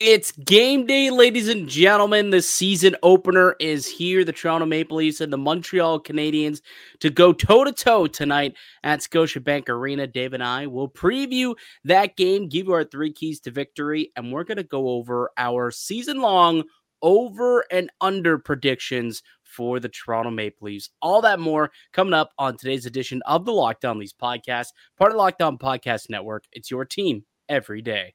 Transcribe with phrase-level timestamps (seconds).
[0.00, 2.30] It's game day, ladies and gentlemen.
[2.30, 4.24] The season opener is here.
[4.24, 6.60] The Toronto Maple Leafs and the Montreal Canadiens
[7.00, 10.06] to go toe to toe tonight at Scotiabank Arena.
[10.06, 14.30] Dave and I will preview that game, give you our three keys to victory, and
[14.30, 16.62] we're going to go over our season long
[17.02, 20.90] over and under predictions for the Toronto Maple Leafs.
[21.02, 25.12] All that more coming up on today's edition of the Locked On Leafs podcast, part
[25.12, 26.44] of On Podcast Network.
[26.52, 28.14] It's your team every day.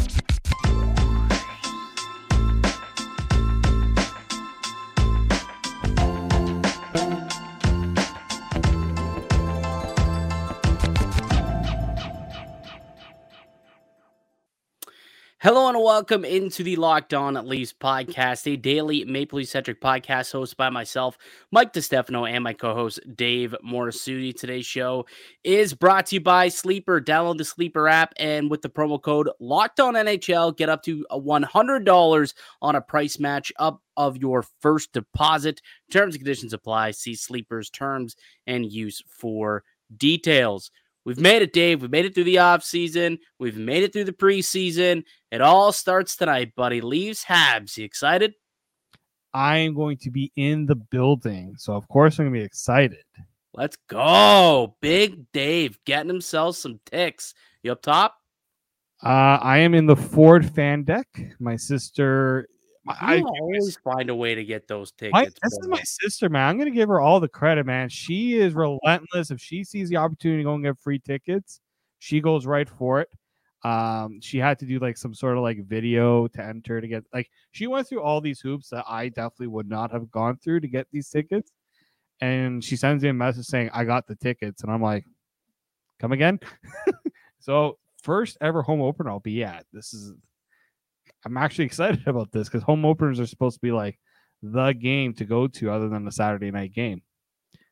[15.43, 20.31] Hello and welcome into the Locked On Leafs podcast, a daily Maple Leaf centric podcast
[20.35, 21.17] hosted by myself,
[21.49, 24.37] Mike DiStefano, and my co host, Dave Morassutti.
[24.39, 25.07] Today's show
[25.43, 27.01] is brought to you by Sleeper.
[27.01, 31.03] Download the Sleeper app and with the promo code Locked On NHL, get up to
[31.11, 35.59] $100 on a price match up of your first deposit.
[35.89, 36.91] Terms and conditions apply.
[36.91, 39.63] See Sleeper's terms and use for
[39.97, 40.69] details.
[41.03, 41.81] We've made it, Dave.
[41.81, 43.17] We've made it through the off season.
[43.39, 45.03] We've made it through the preseason.
[45.31, 46.79] It all starts tonight, buddy.
[46.81, 47.77] Leafs Habs.
[47.77, 48.33] You excited?
[49.33, 51.55] I am going to be in the building.
[51.57, 53.03] So, of course, I'm going to be excited.
[53.53, 54.75] Let's go.
[54.81, 57.33] Big Dave getting himself some ticks.
[57.63, 58.15] You up top?
[59.03, 61.07] Uh, I am in the Ford fan deck.
[61.39, 62.47] My sister
[62.87, 65.13] I always find a way to get those tickets.
[65.13, 66.49] My, this is my sister, man.
[66.49, 67.89] I'm gonna give her all the credit, man.
[67.89, 69.29] She is relentless.
[69.29, 71.59] If she sees the opportunity to go and get free tickets,
[71.99, 73.09] she goes right for it.
[73.63, 77.03] Um, she had to do like some sort of like video to enter to get
[77.13, 80.61] like she went through all these hoops that I definitely would not have gone through
[80.61, 81.51] to get these tickets.
[82.19, 84.63] And she sends me a message saying, I got the tickets.
[84.63, 85.05] And I'm like,
[85.99, 86.39] come again?
[87.39, 89.65] so first ever home opener I'll be at.
[89.71, 90.13] This is
[91.25, 93.99] I'm actually excited about this because home openers are supposed to be like
[94.41, 97.01] the game to go to other than the Saturday night game.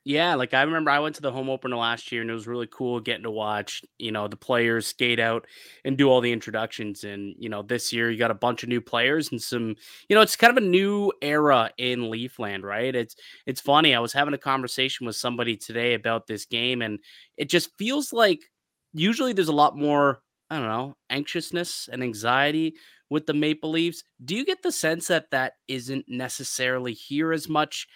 [0.05, 2.47] Yeah, like I remember I went to the home opener last year and it was
[2.47, 5.45] really cool getting to watch, you know, the players skate out
[5.83, 7.03] and do all the introductions.
[7.03, 9.75] And, you know, this year you got a bunch of new players and some,
[10.07, 12.95] you know, it's kind of a new era in Leafland, right?
[12.95, 13.93] It's it's funny.
[13.93, 16.99] I was having a conversation with somebody today about this game and
[17.37, 18.39] it just feels like
[18.93, 22.75] usually there's a lot more, I don't know, anxiousness and anxiety
[23.09, 24.03] with the Maple Leafs.
[24.23, 27.87] Do you get the sense that that isn't necessarily here as much?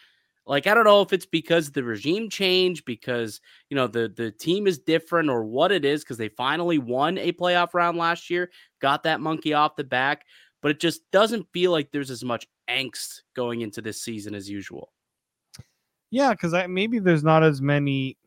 [0.45, 4.31] Like I don't know if it's because the regime change, because you know the the
[4.31, 6.03] team is different, or what it is.
[6.03, 10.25] Because they finally won a playoff round last year, got that monkey off the back,
[10.61, 14.49] but it just doesn't feel like there's as much angst going into this season as
[14.49, 14.91] usual.
[16.11, 18.17] Yeah, because I maybe there's not as many.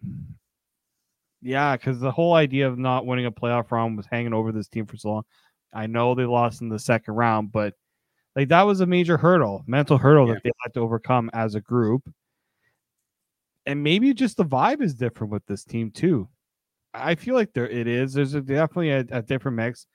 [1.46, 4.66] Yeah, because the whole idea of not winning a playoff round was hanging over this
[4.66, 5.22] team for so long.
[5.72, 7.74] I know they lost in the second round, but
[8.34, 10.34] like that was a major hurdle, mental hurdle yeah.
[10.34, 12.02] that they had to overcome as a group.
[13.64, 16.28] And maybe just the vibe is different with this team too.
[16.92, 18.14] I feel like there it is.
[18.14, 19.86] There's a, definitely a, a different mix.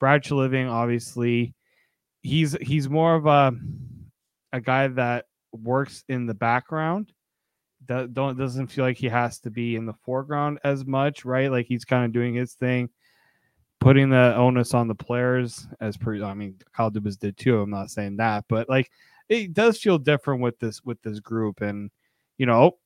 [0.00, 1.54] Brad Treliving, obviously,
[2.22, 3.52] he's he's more of a
[4.52, 7.12] a guy that works in the background.
[7.88, 11.50] That don't doesn't feel like he has to be in the foreground as much, right?
[11.50, 12.90] Like he's kind of doing his thing
[13.80, 17.60] putting the onus on the players as per I mean Kyle Dubas did too.
[17.60, 18.90] I'm not saying that, but like
[19.28, 21.60] it does feel different with this with this group.
[21.60, 21.90] And
[22.38, 22.78] you know,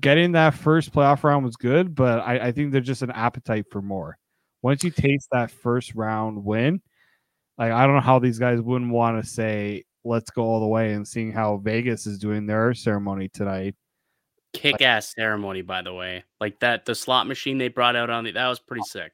[0.00, 3.66] getting that first playoff round was good, but I, I think there's just an appetite
[3.70, 4.18] for more.
[4.62, 6.80] Once you taste that first round win,
[7.58, 10.66] like I don't know how these guys wouldn't want to say let's go all the
[10.66, 13.74] way and seeing how Vegas is doing their ceremony tonight.
[14.52, 16.24] Kick like, ass ceremony, by the way.
[16.40, 19.12] Like that, the slot machine they brought out on the that was pretty sick.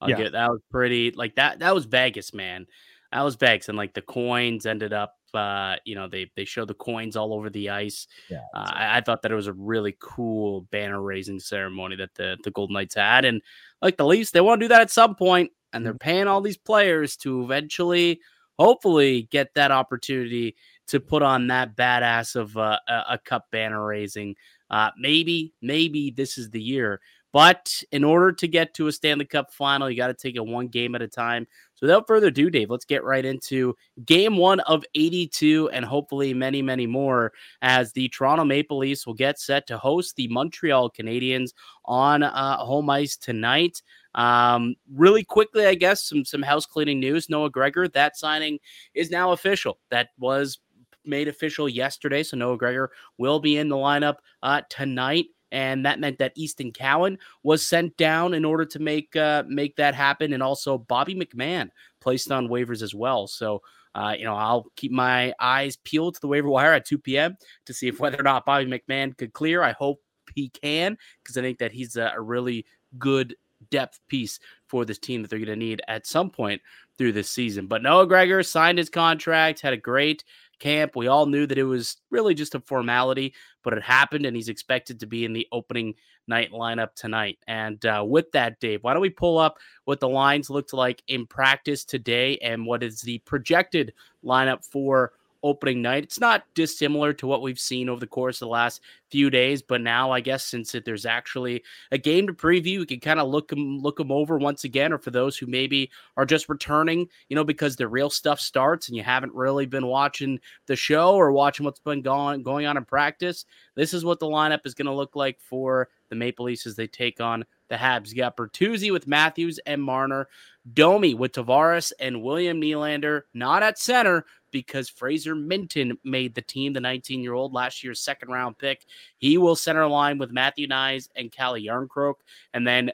[0.00, 0.16] I'll yeah.
[0.16, 1.58] get that was pretty like that.
[1.58, 2.66] That was Vegas, man.
[3.12, 5.14] That was Vegas, and like the coins ended up.
[5.34, 8.06] Uh, you know, they they show the coins all over the ice.
[8.30, 12.14] Yeah, uh, I, I, thought that it was a really cool banner raising ceremony that
[12.14, 13.42] the the Golden Knights had, and
[13.82, 15.98] like the Leafs, they want to do that at some point, and they're mm-hmm.
[15.98, 18.20] paying all these players to eventually,
[18.58, 20.56] hopefully, get that opportunity
[20.88, 24.34] to put on that badass of uh, a, cup banner raising.
[24.70, 27.00] Uh, maybe, maybe this is the year
[27.32, 30.44] but in order to get to a Stanley Cup final, you got to take it
[30.44, 31.46] one game at a time.
[31.74, 33.76] So without further ado, Dave, let's get right into
[34.06, 39.14] game one of 82 and hopefully many, many more as the Toronto Maple Leafs will
[39.14, 41.50] get set to host the Montreal Canadiens
[41.84, 43.82] on uh, home ice tonight.
[44.14, 47.28] Um, really quickly, I guess some some house cleaning news.
[47.28, 48.58] Noah Gregor, that signing
[48.94, 49.78] is now official.
[49.90, 50.58] That was
[51.04, 56.00] made official yesterday, so Noah Gregor will be in the lineup uh, tonight and that
[56.00, 60.32] meant that Easton Cowan was sent down in order to make uh, make that happen,
[60.32, 61.70] and also Bobby McMahon
[62.00, 63.26] placed on waivers as well.
[63.26, 63.62] So.
[63.94, 67.36] Uh, you know, I'll keep my eyes peeled to the waiver wire at 2 p.m.
[67.64, 69.62] to see if whether or not Bobby McMahon could clear.
[69.62, 70.00] I hope
[70.36, 72.64] he can because I think that he's a, a really
[72.98, 73.34] good
[73.70, 76.60] depth piece for this team that they're going to need at some point
[76.96, 77.66] through this season.
[77.66, 80.24] But Noah Gregor signed his contract, had a great
[80.58, 80.96] camp.
[80.96, 84.48] We all knew that it was really just a formality, but it happened, and he's
[84.48, 85.94] expected to be in the opening
[86.26, 87.38] night lineup tonight.
[87.46, 91.02] And uh, with that, Dave, why don't we pull up what the lines looked like
[91.08, 93.94] in practice today and what is the projected
[94.24, 95.12] lineup for
[95.42, 96.04] opening night.
[96.04, 98.80] It's not dissimilar to what we've seen over the course of the last
[99.10, 102.86] few days, but now I guess since it, there's actually a game to preview, we
[102.86, 105.90] can kind of look them look them over once again, or for those who maybe
[106.16, 109.86] are just returning, you know, because the real stuff starts and you haven't really been
[109.86, 113.44] watching the show or watching what's been going going on in practice.
[113.74, 116.76] This is what the lineup is going to look like for the Maple Leafs as
[116.76, 118.10] they take on the Habs.
[118.10, 120.28] You got Bertuzzi with Matthews and Marner,
[120.72, 126.72] Domi with Tavares and William Nylander, not at center, because Fraser Minten made the team,
[126.72, 128.84] the 19 year old, last year's second round pick.
[129.18, 132.14] He will center line with Matthew Knies and Calle Jarnkrok.
[132.52, 132.90] And then,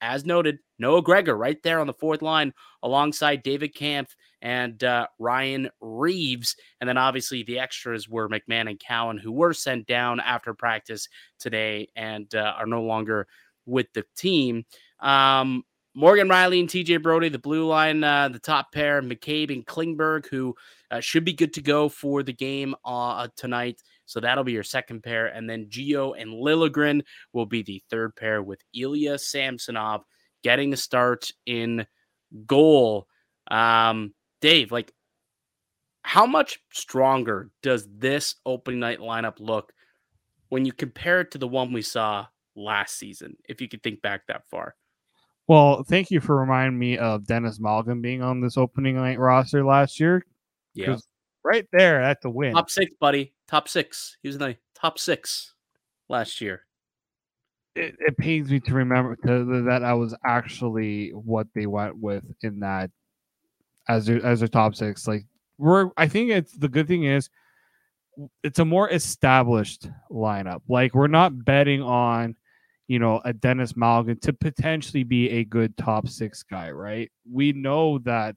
[0.00, 2.52] as noted, Noah Gregor right there on the fourth line
[2.82, 6.56] alongside David Kampf and uh, Ryan Reaves.
[6.80, 11.08] And then obviously the extras were McMahon and Cowan, who were sent down after practice
[11.38, 13.28] today and uh, are no longer
[13.64, 14.64] with the team.
[14.98, 15.62] Um,
[15.94, 20.26] Morgan Rielly and TJ Brodie, the blue line, uh, the top pair, McCabe and Klingberg,
[20.26, 20.54] who
[20.90, 23.82] uh, should be good to go for the game uh, tonight.
[24.06, 25.26] So that'll be your second pair.
[25.26, 27.02] And then Gio and Liljegren
[27.32, 30.02] will be the third pair with Ilya Samsonov
[30.42, 31.86] getting the start in
[32.46, 33.06] goal.
[33.50, 34.92] Um, Dave, like,
[36.04, 39.72] how much stronger does this opening night lineup look
[40.48, 44.02] when you compare it to the one we saw last season, if you could think
[44.02, 44.74] back that far?
[45.52, 49.62] Well, thank you for reminding me of Denis Malgin being on this opening night roster
[49.62, 50.24] last year.
[50.72, 50.96] Yeah.
[51.44, 52.54] Right there, that's a win.
[52.54, 53.34] Top six, buddy.
[53.48, 54.16] Top six.
[54.22, 55.52] He was in the top six
[56.08, 56.62] last year.
[57.74, 62.24] It, it pains me to remember to, that I was actually what they went with
[62.40, 62.90] in that
[63.90, 65.06] as their, as their top six.
[65.06, 65.26] Like
[65.58, 67.28] we're, I think it's the good thing is
[68.42, 70.62] it's a more established lineup.
[70.66, 72.36] Like we're not betting on
[72.92, 77.10] you know, a Denis Malgin to potentially be a good top six guy, right?
[77.24, 78.36] We know that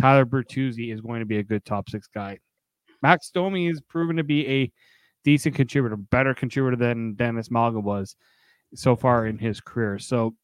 [0.00, 2.40] Tyler Bertuzzi is going to be a good top six guy.
[3.02, 4.72] Max Domi is proven to be a
[5.22, 8.16] decent contributor, better contributor than Denis Malgin was
[8.74, 10.00] so far in his career.
[10.00, 10.34] So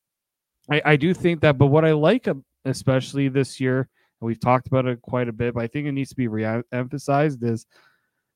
[0.71, 2.29] I, I do think that, but what I like,
[2.65, 3.81] especially this year,
[4.21, 6.29] and we've talked about it quite a bit, but I think it needs to be
[6.29, 7.67] re-emphasized is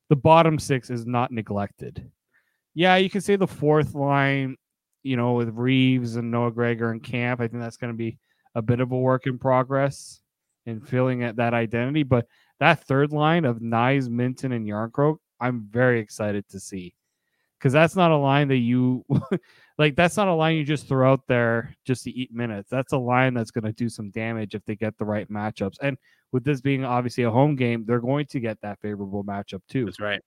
[0.09, 2.11] the bottom six is not neglected.
[2.73, 4.57] Yeah, you can say the fourth line
[5.03, 8.17] you know, with Reaves and Noah Gregor and Kampf, I think that's going to be
[8.55, 10.21] a bit of a work in progress
[10.65, 12.03] in filling at that identity.
[12.03, 12.27] But
[12.59, 16.93] that third line of Knies, Minten, and Jarnkrok, I'm very excited to see.
[17.57, 19.05] Because that's not a line that you
[19.77, 22.69] like, that's not a line you just throw out there just to eat minutes.
[22.69, 25.75] That's a line that's going to do some damage if they get the right matchups.
[25.81, 25.97] And
[26.31, 29.85] with this being obviously a home game, they're going to get that favorable matchup too.
[29.85, 30.21] That's right.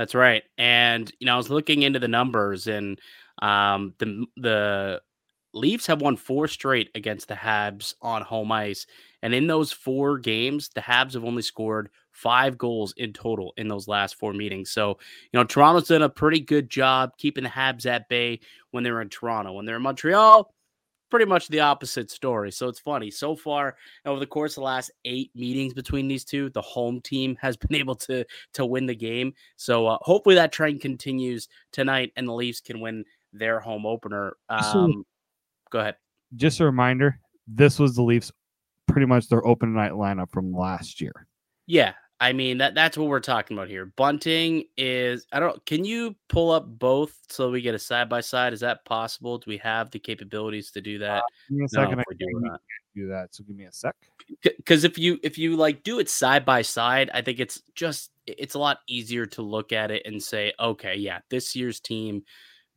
[0.00, 0.42] That's right.
[0.56, 2.98] And you know, I was looking into the numbers and
[3.42, 5.02] um, the the
[5.52, 8.86] Leafs have won four straight against the Habs on home ice,
[9.20, 13.68] and in those four games, the Habs have only scored five goals in total in
[13.68, 14.70] those last four meetings.
[14.70, 14.96] So,
[15.32, 18.40] you know, Toronto's done a pretty good job keeping the Habs at bay
[18.70, 19.52] when they're in Toronto.
[19.52, 20.50] When they're in Montreal,
[21.10, 22.50] pretty much the opposite story.
[22.52, 23.10] So it's funny.
[23.10, 23.76] So far,
[24.06, 27.56] over the course of the last eight meetings between these two, the home team has
[27.56, 28.24] been able to
[28.54, 29.34] to win the game.
[29.56, 34.36] So uh, hopefully that trend continues tonight, and the Leafs can win their home opener.
[34.48, 35.04] Um, so,
[35.70, 35.96] go ahead.
[36.36, 38.32] Just a reminder: this was the Leafs,
[38.86, 41.26] pretty much their open night lineup from last year.
[41.66, 43.86] Yeah, I mean that that's what we're talking about here.
[43.86, 48.20] Bunting is I don't can you pull up both so we get a side by
[48.20, 48.52] side?
[48.52, 49.38] Is that possible?
[49.38, 51.18] Do we have the capabilities to do that?
[51.18, 51.96] Uh, give me a second.
[51.96, 52.60] No, I do, not.
[52.94, 53.34] do that.
[53.34, 53.96] So give me a sec.
[54.42, 58.10] Because if you if you like do it side by side, I think it's just
[58.26, 62.22] it's a lot easier to look at it and say, okay, yeah, this year's team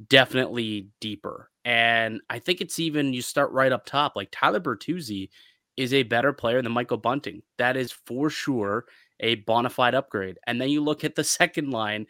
[0.07, 1.49] definitely deeper.
[1.65, 4.15] And I think it's even you start right up top.
[4.15, 5.29] Like Tyler Bertuzzi
[5.75, 7.41] is a better player than Michael Bunting.
[7.57, 8.85] That is for sure
[9.23, 10.37] a bona fide upgrade.
[10.45, 12.05] And then you look at the second line.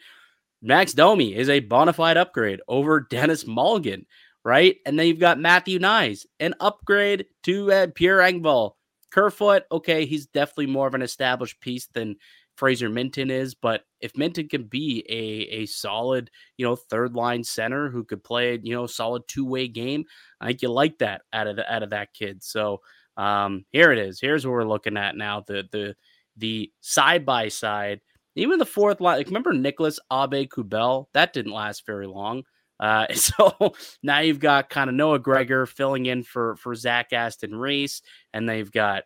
[0.60, 4.04] Max Domi is a bona fide upgrade over Denis Malgin,
[4.44, 4.76] right?
[4.84, 8.72] And then you've got Matthew Knies, an upgrade to uh, Pierre Engvall.
[9.10, 12.16] Kerfoot, okay, he's definitely more of an established piece than
[12.56, 17.42] Fraser Minten is, but if Minten can be a a solid, you know, third line
[17.42, 20.04] center who could play, you know, solid two way game,
[20.40, 22.42] I think you like that out of the, out of that kid.
[22.42, 22.80] So
[23.16, 24.20] um, here it is.
[24.20, 25.42] Here's what we're looking at now.
[25.46, 25.96] The the
[26.36, 28.00] the side by side,
[28.36, 29.18] even the fourth line.
[29.18, 31.08] Like remember Nicholas Aube-Kubel?
[31.14, 32.44] That didn't last very long.
[32.80, 37.54] Uh, so now you've got kind of Noah Gregor filling in for for Zach Aston
[37.54, 39.04] Reese, and they've got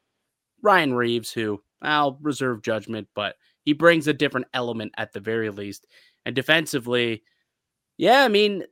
[0.63, 5.51] Ryan Reaves, who I'll reserve judgment, but he brings a different element at the very
[5.51, 5.87] least.
[6.25, 7.23] And defensively,
[7.97, 8.65] yeah, I mean,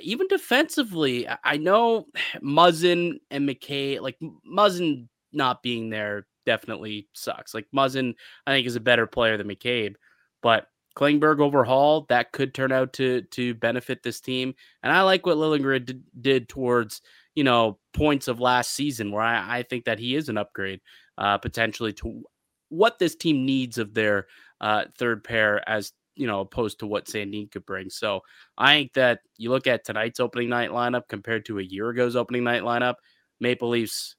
[0.00, 2.06] even defensively, I know
[2.42, 7.54] Muzzin and McKay, like Muzzin not being there definitely sucks.
[7.54, 8.14] Like Muzzin,
[8.46, 9.94] I think, is a better player than McCabe,
[10.42, 14.54] but Klingberg overhaul that could turn out to to benefit this team.
[14.82, 17.02] And I like what Liljegren did, did towards
[17.34, 20.80] you know points of last season, where I, I think that he is an upgrade
[21.18, 22.22] uh, potentially to
[22.68, 24.26] what this team needs of their
[24.60, 27.90] uh, third pair as you know opposed to what Sandin could bring.
[27.90, 28.20] So
[28.56, 32.16] I think that you look at tonight's opening night lineup compared to a year ago's
[32.16, 32.94] opening night lineup,
[33.40, 34.14] Maple Leafs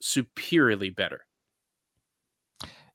[0.00, 1.27] superiorly better.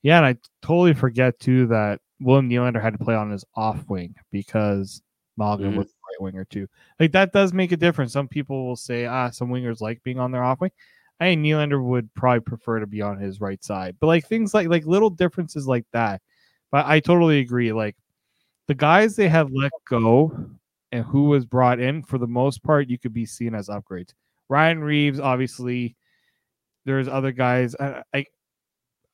[0.03, 3.89] Yeah, and I totally forget too that William Nylander had to play on his off
[3.89, 5.01] wing because
[5.39, 5.77] Malgin mm-hmm.
[5.77, 6.67] was right winger too.
[6.99, 8.13] Like that does make a difference.
[8.13, 10.71] Some people will say, ah, some wingers like being on their off wing.
[11.19, 13.95] I think Nylander would probably prefer to be on his right side.
[13.99, 16.21] But like things like like little differences like that.
[16.71, 17.71] But I totally agree.
[17.71, 17.95] Like
[18.67, 20.49] the guys they have let go
[20.91, 24.13] and who was brought in, for the most part, you could be seen as upgrades.
[24.49, 25.95] Ryan Reaves, obviously,
[26.85, 27.75] there's other guys.
[27.79, 28.25] I, I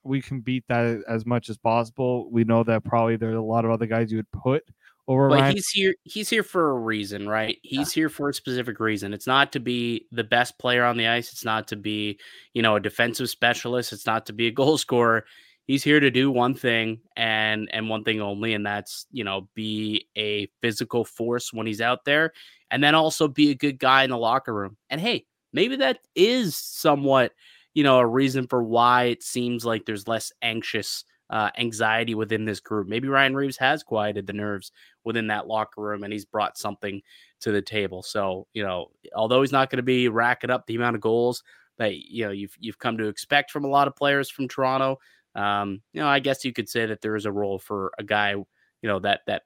[0.04, 2.30] we can beat that as much as possible.
[2.32, 4.64] We know that probably there's a lot of other guys you would put
[5.08, 5.28] over.
[5.30, 5.56] But Ryan.
[5.56, 5.96] he's here.
[6.04, 7.58] He's here for a reason, right?
[7.64, 8.02] He's yeah.
[8.02, 9.14] here for a specific reason.
[9.14, 11.32] It's not to be the best player on the ice.
[11.34, 12.20] It's not to be,
[12.54, 13.92] you know, a defensive specialist.
[13.92, 15.26] It's not to be a goal scorer.
[15.66, 19.50] He's here to do one thing and and one thing only, and that's you know
[19.54, 22.34] be a physical force when he's out there,
[22.72, 24.78] and then also be a good guy in the locker room.
[24.90, 27.34] And hey, maybe that is somewhat
[27.80, 32.44] you know, a reason for why it seems like there's less anxious uh, anxiety within
[32.44, 32.90] this group.
[32.90, 34.74] Maybe Ryan Reaves has quieted the nerves
[35.06, 37.02] within that locker room and he's brought something
[37.40, 38.04] to the table.
[38.04, 41.42] So, you know, although he's not going to be racking up the amount of goals
[41.78, 45.00] that, you know, you've, you've come to expect from a lot of players from Toronto,
[45.36, 48.04] um, you know, I guess you could say that there is a role for a
[48.04, 48.46] guy, you
[48.84, 49.44] know, that, that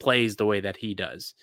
[0.00, 1.34] plays the way that he does.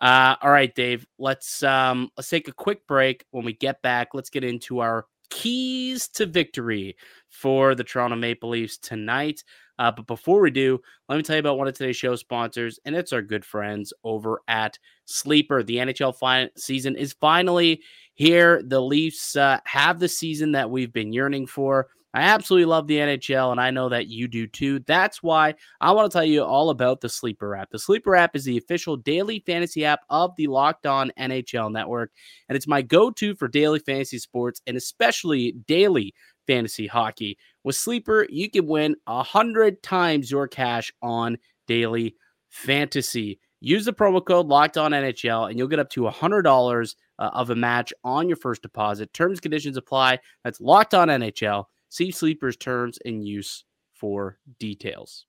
[0.00, 3.26] Uh, all right, Dave, let's, um, let's take a quick break.
[3.30, 6.94] When we get back, let's get into our keys to victory
[7.28, 9.42] for the Toronto Maple Leafs tonight.
[9.78, 12.78] Uh, but before we do, let me tell you about one of today's show sponsors,
[12.84, 15.62] and it's our good friends over at Sleeper.
[15.62, 17.80] The NHL fi- season is finally
[18.14, 18.62] here.
[18.62, 21.88] The Leafs uh, have the season that we've been yearning for.
[22.14, 24.80] I absolutely love the NHL, and I know that you do too.
[24.80, 27.70] That's why I want to tell you all about the Sleeper app.
[27.70, 32.10] The Sleeper app is the official daily fantasy app of the Locked On NHL network,
[32.48, 36.14] and it's my go to for daily fantasy sports and especially daily
[36.46, 37.38] fantasy hockey.
[37.64, 42.16] With Sleeper, you can win a hundred times your cash on daily
[42.50, 43.40] fantasy.
[43.60, 46.96] Use the promo code Locked On NHL, and you'll get up to a hundred dollars
[47.18, 49.14] uh, of a match on your first deposit.
[49.14, 50.18] Terms conditions apply.
[50.44, 51.66] That's Locked On NHL.
[51.92, 55.26] See Sleeper's terms and use for details.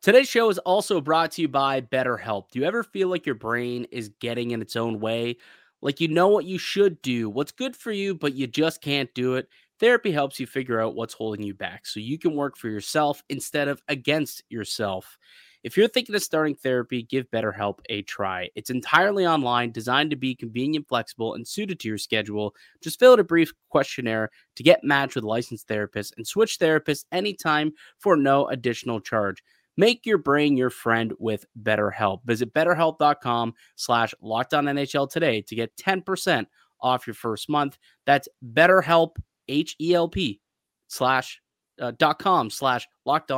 [0.00, 2.50] Today's show is also brought to you by BetterHelp.
[2.50, 5.36] Do you ever feel like your brain is getting in its own way?
[5.82, 9.12] Like you know what you should do, what's good for you, but you just can't
[9.12, 9.50] do it?
[9.78, 13.22] Therapy helps you figure out what's holding you back so you can work for yourself
[13.28, 15.18] instead of against yourself.
[15.62, 18.48] If you're thinking of starting therapy, give BetterHelp a try.
[18.54, 22.54] It's entirely online, designed to be convenient, flexible, and suited to your schedule.
[22.82, 27.04] Just fill out a brief questionnaire to get matched with licensed therapist and switch therapists
[27.12, 29.42] anytime for no additional charge.
[29.76, 32.20] Make your brain your friend with BetterHelp.
[32.24, 36.46] Visit betterhelp.com slash NHL today to get 10%
[36.80, 37.76] off your first month.
[38.06, 39.16] That's betterhelp,
[39.48, 40.40] H-E-L-P
[40.88, 41.40] slash
[41.80, 43.30] uh, dot com slash locked.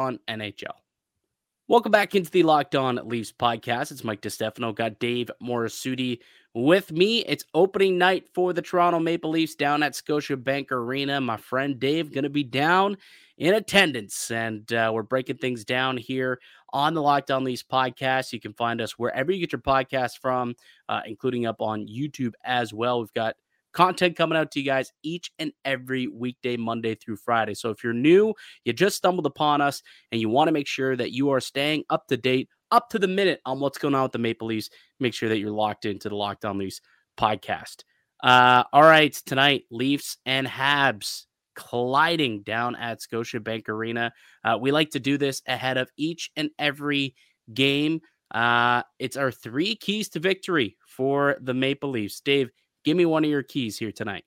[1.69, 3.93] Welcome back into the Locked On Leafs podcast.
[3.93, 4.75] It's Mike DiStefano.
[4.75, 6.19] Got Dave Morassutti
[6.55, 7.21] with me.
[7.21, 11.21] It's opening night for the Toronto Maple Leafs down at Scotiabank Arena.
[11.21, 12.97] My friend Dave going to be down
[13.39, 16.41] in attendance, and uh, we're breaking things down here
[16.73, 18.33] on the Locked On Leafs podcast.
[18.33, 20.57] You can find us wherever you get your podcast from,
[20.89, 22.99] uh, including up on YouTube as well.
[22.99, 23.37] We've got
[23.73, 27.55] content coming out to you guys each and every weekday, Monday through Friday.
[27.55, 30.97] So if you're new, you just stumbled upon us, and you want to make sure
[30.97, 34.05] that you are staying up to date, up to the minute on what's going on
[34.05, 36.81] with the Maple Leafs, make sure that you're locked into the Locked On Leafs
[37.19, 37.85] podcast.
[38.23, 41.25] Uh, all right, tonight, Leafs and Habs.
[41.55, 44.13] colliding down at Scotiabank Arena.
[44.45, 47.15] Uh, we like to do this ahead of each and every
[47.53, 48.01] game.
[48.35, 52.21] Uh, it's our three keys to victory for the Maple Leafs.
[52.21, 52.51] Dave,
[52.85, 54.25] give me one of your keys here tonight.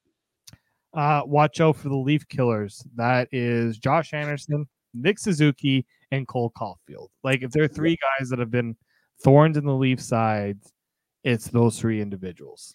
[0.94, 2.84] Uh, watch out for the Leaf Killers.
[2.96, 7.10] That is Josh Anderson, Nick Suzuki, and Cole Caufield.
[7.24, 8.76] Like, if there are three guys that have been
[9.22, 10.58] thorns in the Leaf side,
[11.24, 12.74] it's those three individuals.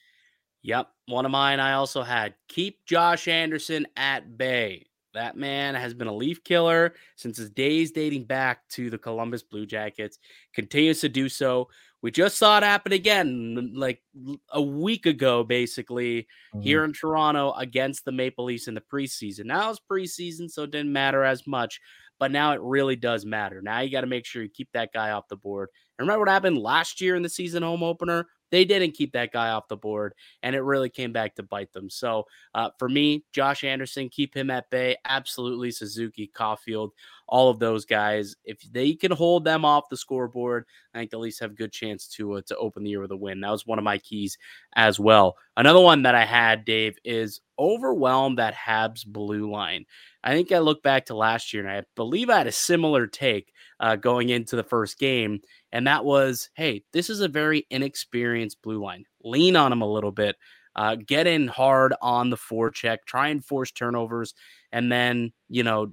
[0.63, 0.89] Yep.
[1.07, 2.35] One of mine I also had.
[2.49, 4.87] Keep Josh Anderson at bay.
[5.15, 9.43] That man has been a leaf killer since his days dating back to the Columbus
[9.43, 10.19] Blue Jackets,
[10.55, 11.69] continues to do so.
[12.03, 14.03] We just saw it happen again, like
[14.51, 16.23] a week ago, basically,
[16.55, 16.61] mm-hmm.
[16.61, 19.45] here in Toronto against the Maple Leafs in the preseason.
[19.45, 21.79] Now it's preseason, so it didn't matter as much,
[22.19, 23.61] but now it really does matter.
[23.61, 25.69] Now you got to make sure you keep that guy off the board.
[25.99, 28.27] And remember what happened last year in the season home opener?
[28.51, 31.73] They didn't keep that guy off the board, and it really came back to bite
[31.73, 31.89] them.
[31.91, 34.97] So uh, for me, Josh Anderson, keep him at bay.
[35.05, 36.91] Absolutely, Suzuki, Caufield,
[37.29, 38.35] all of those guys.
[38.45, 41.73] If they can hold them off the scoreboard, I think the Leafs have a good
[41.73, 43.41] chance to uh, to open the year with a win.
[43.41, 44.37] That was one of my keys
[44.75, 45.37] as well.
[45.57, 49.85] Another one that I had, Dave, is overwhelmed that Habs blue line.
[50.23, 53.07] I think I look back to last year, and I believe I had a similar
[53.07, 55.41] take uh, going into the first game
[55.73, 59.05] and that was, hey, this is a very inexperienced blue line.
[59.25, 60.37] Lean on them a little bit,
[60.77, 64.35] uh, get in hard on the forecheck, try and force turnovers,
[64.73, 65.93] and then you know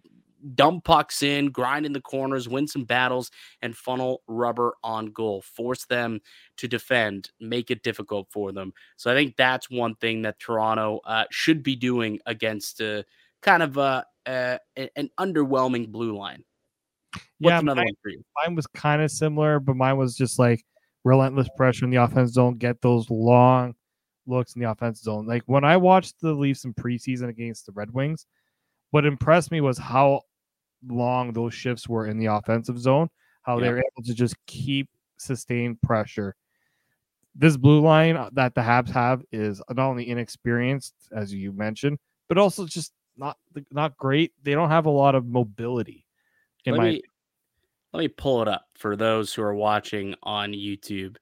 [0.54, 5.42] dump pucks in, grind in the corners, win some battles, and funnel rubber on goal.
[5.42, 6.22] Force them
[6.58, 8.72] to defend, make it difficult for them.
[8.98, 13.04] So I think that's one thing that Toronto uh, should be doing against uh,
[13.42, 16.44] kind of uh, uh an underwhelming blue line.
[17.40, 18.24] What's yeah, another mine, one for you?
[18.44, 20.64] Mine was kind of similar, but mine was just like
[21.04, 23.76] relentless pressure in the offense zone, get those long
[24.26, 25.26] looks in the offense zone.
[25.26, 28.26] Like when I watched the Leafs in preseason against the Red Wings,
[28.92, 30.22] what impressed me was how
[30.86, 33.10] long those shifts were in the offensive zone,
[33.44, 33.66] how yeah.
[33.66, 36.36] they were able to just keep sustained pressure.
[37.36, 42.00] This blue line uh, that the Habs have is not only inexperienced, as you mentioned,
[42.28, 43.38] but also just not
[43.72, 44.34] not great.
[44.44, 46.07] They don't have a lot of mobility.
[46.68, 47.02] In let my me,
[47.94, 51.16] let me pull it up for those who are watching on YouTube.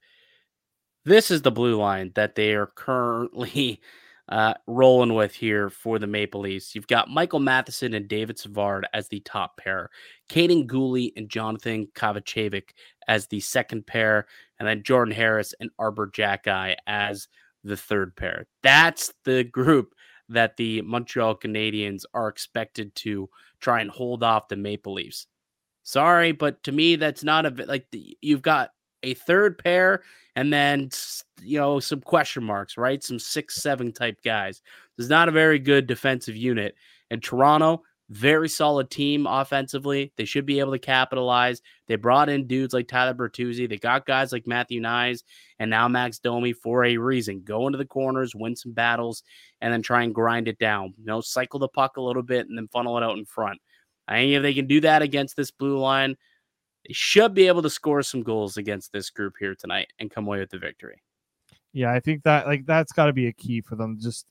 [1.04, 3.80] This is the blue line that they are currently
[4.28, 6.74] uh, rolling with here for the Maple Leafs.
[6.74, 9.88] You've got Michael Matheson and David Savard as the top pair,
[10.28, 12.70] Kaiden Guhle and Johnathan Kovacevic
[13.06, 14.26] as the second pair,
[14.58, 17.28] and then Jordan Harris and Arber Xhekaj as
[17.62, 18.48] the third pair.
[18.64, 19.94] That's the group
[20.28, 23.30] that the Montreal Canadiens are expected to
[23.60, 25.28] try and hold off the Maple Leafs.
[25.86, 27.86] Sorry, but to me, that's not a like
[28.20, 28.70] you've got
[29.04, 30.02] a third pair
[30.34, 30.90] and then
[31.40, 33.04] you know some question marks, right?
[33.04, 34.62] Some six seven type guys.
[34.96, 36.74] There's not a very good defensive unit.
[37.12, 40.12] And Toronto, very solid team offensively.
[40.16, 41.62] They should be able to capitalize.
[41.86, 43.68] They brought in dudes like Tyler Bertuzzi.
[43.68, 45.22] They got guys like Matthew Knies
[45.60, 47.42] and now Max Domi for a reason.
[47.44, 49.22] Go into the corners, win some battles,
[49.60, 50.94] and then try and grind it down.
[50.98, 53.60] You know, cycle the puck a little bit and then funnel it out in front.
[54.08, 56.16] I think if they can do that against this blue line,
[56.86, 60.26] they should be able to score some goals against this group here tonight and come
[60.26, 61.02] away with the victory.
[61.72, 63.98] Yeah, I think that like that's got to be a key for them.
[64.00, 64.26] Just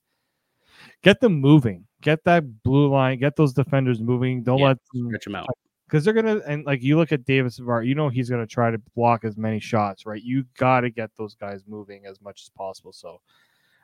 [1.03, 4.43] get them moving, get that blue line, get those defenders moving.
[4.43, 5.47] Don't yeah, let them stretch them out
[5.87, 8.71] because they're gonna and like you look at Davis Savard, you know he's gonna try
[8.71, 10.21] to block as many shots, right?
[10.21, 12.91] You got to get those guys moving as much as possible.
[12.91, 13.21] So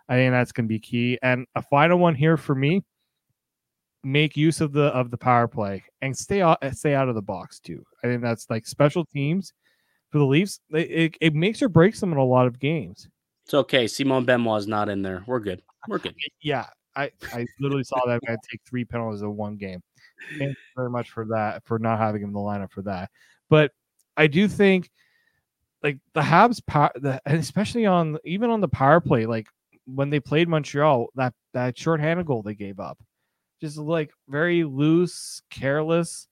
[0.10, 1.20] I think that's gonna be key.
[1.22, 2.84] And a final one here for me
[4.04, 7.16] make use of the of the power play and stay out eh, stay out of
[7.16, 7.84] the box too.
[8.04, 9.54] I think that's like special teams
[10.10, 10.60] for the Leafs.
[10.72, 13.08] It, it, it makes or breaks them in a lot of games.
[13.46, 13.88] It's okay.
[13.88, 15.24] Simon Benoit's not in there.
[15.28, 15.62] We're good.
[15.88, 16.16] We're good.
[16.42, 19.82] Yeah, I I literally saw that guy take three penalties in one game.
[20.38, 23.10] Thank you very much for that for not having him in the lineup for that.
[23.50, 23.72] But
[24.18, 24.90] I do think
[25.84, 29.48] like the Habs power, the, and especially on even on the power play, like
[29.86, 32.98] when they played Montreal, that that shorthanded goal they gave up
[33.62, 36.28] just like very loose, careless.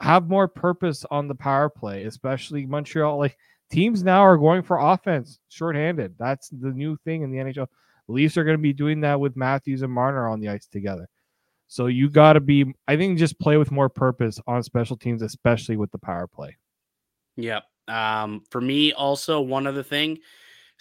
[0.00, 3.18] Have more purpose on the power play, especially Montreal.
[3.18, 3.36] Like
[3.70, 6.14] teams now are going for offense shorthanded.
[6.18, 7.68] That's the new thing in the NHL.
[8.08, 11.08] Leafs are going to be doing that with Matthews and Marner on the ice together.
[11.68, 15.22] So you got to be, I think, just play with more purpose on special teams,
[15.22, 16.56] especially with the power play.
[17.36, 17.62] Yep.
[17.88, 20.18] Um, for me, also one other thing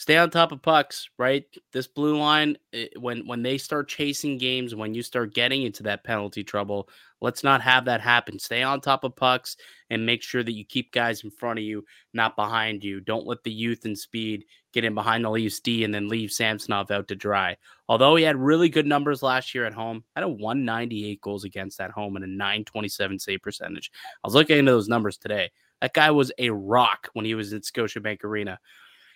[0.01, 1.45] stay on top of pucks, right?
[1.71, 5.83] This blue line, it, when when they start chasing games, when you start getting into
[5.83, 6.89] that penalty trouble,
[7.21, 8.39] Let's not have that happen.
[8.39, 9.55] Stay on top of pucks
[9.91, 12.99] and make sure that you keep guys in front of you, not behind you.
[12.99, 16.31] Don't let the youth and speed get in behind the Leafs D and then leave
[16.31, 17.57] Samsonov out to dry.
[17.87, 21.79] Although he had really good numbers last year at home, had a 198 goals against
[21.79, 23.91] at home and a 927 save percentage.
[24.23, 25.51] I was looking into those numbers today.
[25.79, 28.59] That guy was a rock when he was at Scotiabank Arena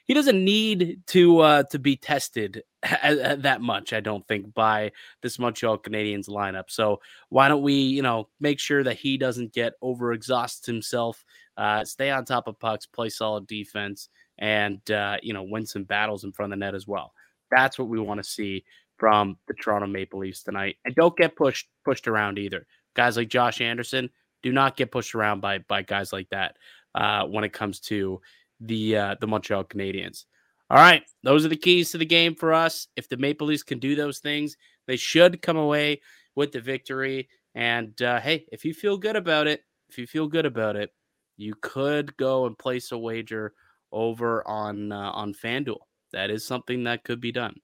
[0.06, 3.92] he doesn't need to uh, to be tested that much.
[3.92, 4.92] I don't think by
[5.22, 6.66] this Montreal Canadiens lineup.
[6.68, 11.24] So why don't we, you know, make sure that he doesn't get overexhaust himself,
[11.58, 15.84] uh, stay on top of pucks, play solid defense, and uh, you know win some
[15.84, 17.14] battles in front of the net as well.
[17.50, 18.64] That's what we want to see
[18.98, 22.68] from the Toronto Maple Leafs tonight, and don't get pushed pushed around either.
[22.96, 24.10] Guys like Josh Anderson
[24.44, 26.58] do not get pushed around by by guys like that
[26.94, 28.22] uh, when it comes to
[28.60, 30.26] the uh, the Montreal Canadiens.
[30.70, 32.88] All right, those are the keys to the game for us.
[32.96, 36.02] If the Maple Leafs can do those things, they should come away
[36.36, 37.30] with the victory.
[37.54, 40.92] And uh, hey, if you feel good about it, if you feel good about it,
[41.38, 43.54] you could go and place a wager
[43.92, 45.80] over on uh, on FanDuel.
[46.14, 47.56] That is something that could be done.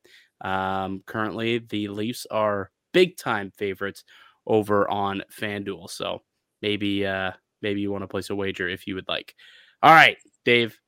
[0.42, 4.04] Um, currently, the Leafs are big time favorites
[4.46, 5.90] over on FanDuel.
[5.90, 6.22] So
[6.62, 9.34] maybe uh, maybe you want to place a wager if you would like.
[9.84, 10.80] All right, Dave,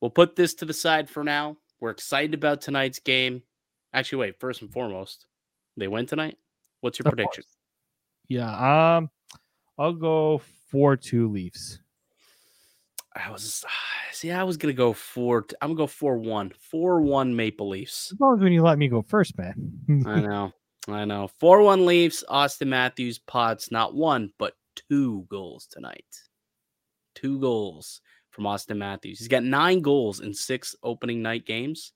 [0.00, 1.56] we'll put this to the side for now.
[1.80, 3.42] We're excited about tonight's game.
[3.92, 5.26] Actually, wait, first and foremost,
[5.76, 6.36] they win tonight.
[6.80, 7.42] What's your of prediction?
[7.42, 7.56] Course.
[8.28, 9.10] Yeah, um,
[9.78, 11.80] I'll go four two Leafs.
[13.14, 13.64] I was
[14.12, 15.46] see, I was gonna go four.
[15.60, 16.52] I'm gonna go four one.
[16.70, 18.12] Four one Maple Leafs.
[18.12, 20.04] As long as when you let me go first, man.
[20.06, 20.52] I know,
[20.88, 21.28] I know.
[21.40, 22.22] Four one Leafs.
[22.28, 24.54] Auston Matthews pots not one but
[24.88, 26.04] two goals tonight
[27.14, 28.00] two goals
[28.40, 29.18] from Auston Matthews.
[29.18, 31.92] He's got nine goals in six opening night games.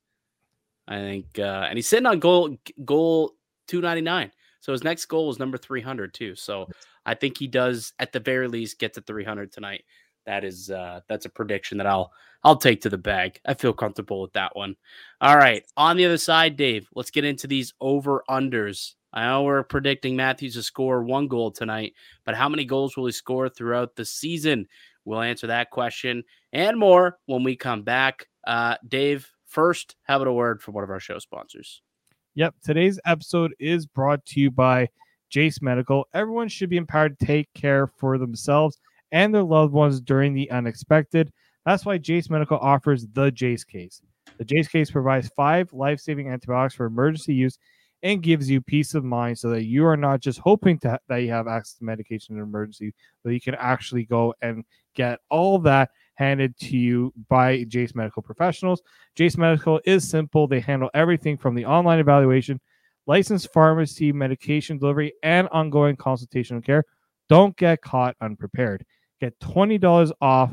[0.86, 3.32] I think, uh, and he's sitting on goal goal
[3.66, 4.30] two ninety nine.
[4.60, 6.34] So his next goal is number three hundred too.
[6.34, 6.68] So
[7.06, 9.84] I think he does at the very least get to three hundred tonight.
[10.26, 13.40] That is uh, that's a prediction that I'll I'll take to the bag.
[13.46, 14.76] I feel comfortable with that one.
[15.22, 16.86] All right, on the other side, Dave.
[16.94, 18.94] Let's get into these over unders.
[19.14, 21.94] I know we're predicting Matthews to score one goal tonight,
[22.26, 24.66] but how many goals will he score throughout the season?
[25.04, 28.26] We'll answer that question and more when we come back.
[28.46, 31.82] Uh, Dave, first, have it a word for one of our show sponsors.
[32.34, 32.54] Yep.
[32.64, 34.88] Today's episode is brought to you by
[35.30, 36.08] Jase Medical.
[36.14, 38.78] Everyone should be empowered to take care for themselves
[39.12, 41.32] and their loved ones during the unexpected.
[41.64, 44.02] That's why Jase Medical offers the Jase case.
[44.38, 47.58] The Jase case provides five life saving antibiotics for emergency use
[48.04, 51.16] and gives you peace of mind so that you are not just hoping to, that
[51.16, 52.92] you have access to medication in emergency,
[53.24, 54.62] but you can actually go and
[54.94, 58.82] get all that handed to you by Jase Medical professionals.
[59.16, 60.46] Jase Medical is simple.
[60.46, 62.60] They handle everything from the online evaluation,
[63.06, 66.84] licensed pharmacy, medication delivery, and ongoing consultation care.
[67.30, 68.84] Don't get caught unprepared.
[69.18, 70.52] Get $20 off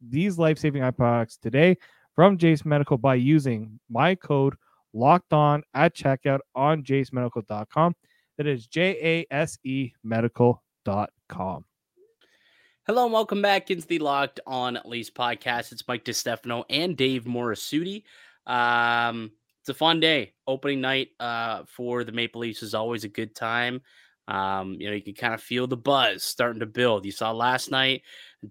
[0.00, 1.76] these life saving products today
[2.14, 4.54] from Jase Medical by using my code
[4.96, 7.94] locked on at checkout on jasemedical.com.
[8.38, 11.64] That is J A S E medical.com.
[12.86, 15.72] Hello and welcome back into the Locked On Leafs podcast.
[15.72, 18.04] It's Mike DiStefano and Dave Morassutti.
[18.46, 20.34] Um, it's a fun day.
[20.46, 23.82] Opening night uh, for the Maple Leafs is always a good time.
[24.28, 27.04] Um, you know, you can kind of feel the buzz starting to build.
[27.04, 28.02] You saw last night,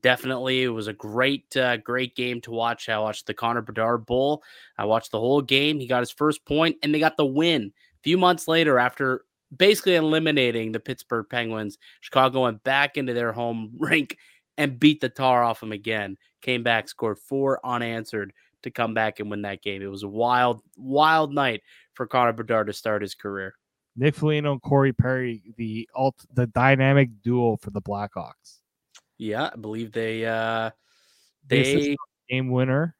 [0.01, 2.87] definitely it was a great, uh, great game to watch.
[2.87, 4.43] I watched the Connor Bedard Bowl.
[4.77, 5.79] I watched the whole game.
[5.79, 7.73] He got his first point, and they got the win.
[7.99, 13.33] A few months later, after basically eliminating the Pittsburgh Penguins, Chicago went back into their
[13.33, 14.17] home rink
[14.57, 16.17] and beat the tar off them again.
[16.41, 18.31] Came back, scored four unanswered
[18.63, 19.81] to come back and win that game.
[19.81, 21.61] It was a wild, wild night
[21.93, 23.55] for Connor Bedard to start his career.
[23.95, 28.59] Nick Foligno and Corey Perry, the alt, the dynamic duo for the Blackhawks.
[29.17, 30.71] Yeah, I believe they uh
[31.47, 31.95] they
[32.29, 32.95] game winner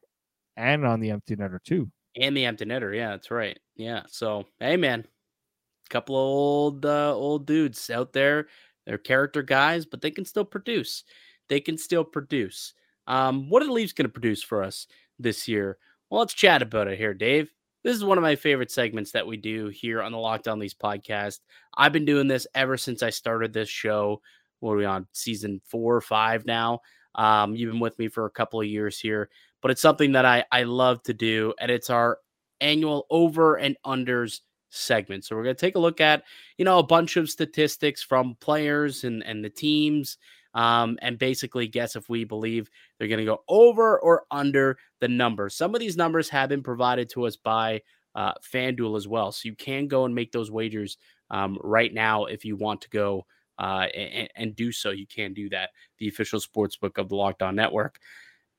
[0.55, 1.91] and on the empty netter too.
[2.15, 3.60] And the empty netter, yeah, that's right.
[3.75, 4.03] Yeah.
[4.08, 8.47] So hey man, a couple of old uh, old dudes out there.
[8.86, 11.03] They're character guys, but they can still produce.
[11.49, 12.73] They can still produce.
[13.08, 14.88] Um, what are the Leafs going to produce for us
[15.19, 15.77] this year?
[16.10, 17.51] Well, let's chat about it here, Dave.
[17.86, 20.58] This is one of my favorite segments that we do here on the Locked On
[20.58, 21.41] Leafs podcast.
[21.78, 24.24] I've been doing this ever since I started this show.
[24.60, 26.80] What are we on season four or five now?
[27.13, 29.30] Um, you've been with me for a couple of years here,
[29.62, 32.17] but it's something that I I love to do, and it's our
[32.60, 34.39] annual over and unders
[34.71, 35.24] segment.
[35.24, 36.24] So we're going to take a look at
[36.58, 40.17] you know a bunch of statistics from players and and the teams
[40.56, 45.08] um, and basically guess if we believe they're going to go over or under the
[45.08, 45.50] number.
[45.50, 47.82] Some of these numbers have been provided to us by
[48.15, 49.32] uh, FanDuel as well.
[49.32, 50.98] So you can go and make those wagers
[51.30, 53.26] um, right now if you want to go
[53.60, 55.72] uh, and, and do so, you can do that.
[56.00, 58.00] The official sports book of the Locked On Network.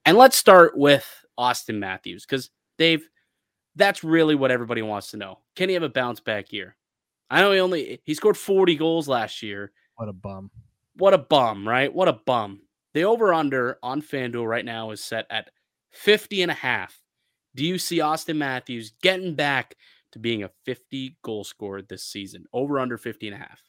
[0.05, 1.07] And let's start with
[1.39, 3.09] Auston Matthews because Dave,
[3.75, 5.41] that's really what everybody wants to know.
[5.55, 6.77] Can he have a bounce back year?
[7.31, 9.73] I know he only he scored 40 goals last year.
[9.97, 10.51] What a bum.
[10.99, 11.93] What a bum, right?
[11.93, 12.63] What a bum.
[12.95, 15.51] The over under on FanDuel right now is set at
[15.93, 16.99] 50 and a half.
[17.55, 19.77] Do you see Auston Matthews getting back
[20.13, 22.47] to being a 50 goal scorer this season?
[22.53, 23.61] Over under 50 and a half.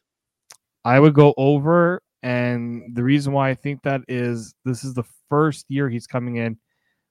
[0.86, 2.02] I would go over.
[2.24, 6.38] And the reason why I think that is this is the first year he's coming
[6.38, 6.58] in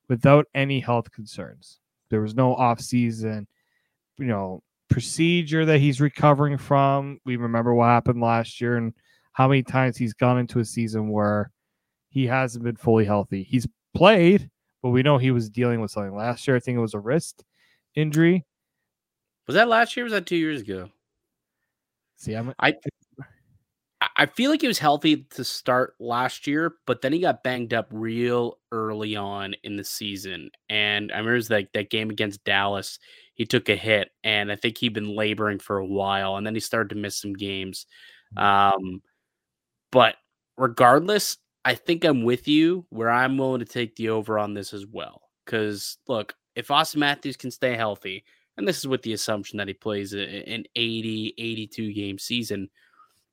[0.08, 1.78] without any health concerns.
[2.10, 3.46] There was no off season,
[4.18, 7.18] you know, procedure that he's recovering from.
[7.24, 8.94] We remember what happened last year and
[9.36, 11.50] how many times he's gone into a season where
[12.08, 13.42] he hasn't been fully healthy.
[13.42, 14.48] He's played,
[14.82, 16.16] but we know he was dealing with something.
[16.16, 17.44] Last year, I think it was a wrist
[17.94, 18.46] injury.
[19.46, 20.04] Was that last year?
[20.04, 20.88] was that two years ago?
[22.16, 22.76] See, I'm, I
[24.16, 27.74] I feel like he was healthy to start last year, but then he got banged
[27.74, 30.50] up real early on in the season.
[30.70, 32.98] And I remember that that game against Dallas,
[33.34, 36.54] he took a hit, and I think he'd been laboring for a while, and then
[36.54, 37.84] he started to miss some games.
[38.34, 38.42] Mm.
[38.42, 39.02] Um,
[39.90, 40.16] but
[40.56, 44.72] regardless, I think I'm with you where I'm willing to take the over on this
[44.72, 45.22] as well.
[45.44, 48.24] Because look, if Auston Matthews can stay healthy,
[48.56, 52.70] and this is with the assumption that he plays an 80, 82 game season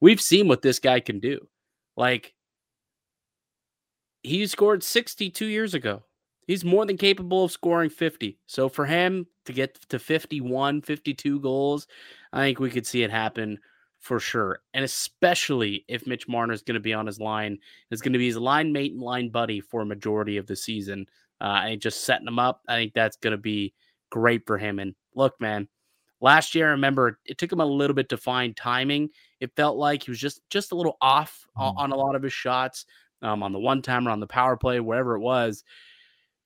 [0.03, 1.47] We've seen what this guy can do.
[1.95, 2.33] Like,
[4.21, 6.03] he scored 62 years ago.
[6.45, 8.37] He's more than capable of scoring 50.
[8.45, 11.87] So for him to get to 51, 52 goals,
[12.33, 13.59] I think we could see it happen
[14.03, 14.59] for sure.
[14.73, 17.57] And especially if Mitch Marner is going to be on his line,
[17.89, 20.55] is going to be his line mate and line buddy for a majority of the
[20.55, 21.07] season.
[21.41, 23.73] Uh, and just setting him up, I think that's going to be
[24.11, 24.79] great for him.
[24.79, 25.67] And look, man,
[26.21, 29.09] last year, I remember it took him a little bit to find timing
[29.43, 31.75] it felt like he was just just a little off mm.
[31.75, 32.85] on a lot of his shots
[33.21, 35.65] um, on the one timer, on the power play, wherever it was.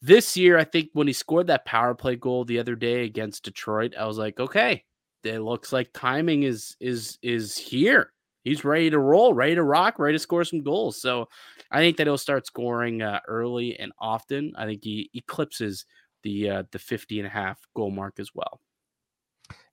[0.01, 3.43] This year, I think when he scored that power play goal the other day against
[3.43, 4.83] Detroit, I was like, okay,
[5.23, 8.11] it looks like timing is is is here.
[8.43, 11.01] He's ready to roll, ready to rock, ready to score some goals.
[11.01, 11.27] So
[11.69, 14.53] I think that he'll start scoring uh, early and often.
[14.57, 15.85] I think he eclipses
[16.23, 18.61] the uh, the 50 and a half goal mark as well.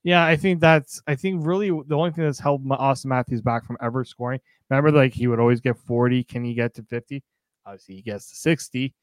[0.02, 3.64] Yeah, I think that's I think really the only thing that's held Auston Matthews back
[3.64, 4.40] from ever scoring.
[4.68, 6.24] Remember, like he would always get 40.
[6.24, 7.22] Can he get to 50?
[7.66, 8.94] Obviously, he gets to 60.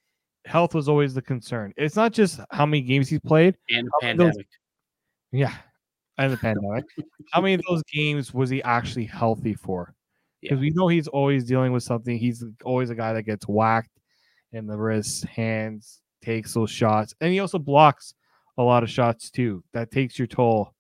[0.46, 1.74] Health was always the concern.
[1.78, 4.36] It's not just how many games he's played and the pandemic.
[4.36, 4.46] Those,
[5.32, 5.54] yeah,
[6.24, 6.86] and the pandemic.
[7.32, 9.94] how many of those games was he actually healthy for?
[10.42, 10.62] Because yeah.
[10.62, 12.18] we know he's always dealing with something.
[12.18, 14.00] He's always a guy that gets whacked
[14.52, 18.14] in the wrists, hands, takes those shots, and he also blocks
[18.58, 19.64] a lot of shots too.
[19.74, 20.74] That takes your toll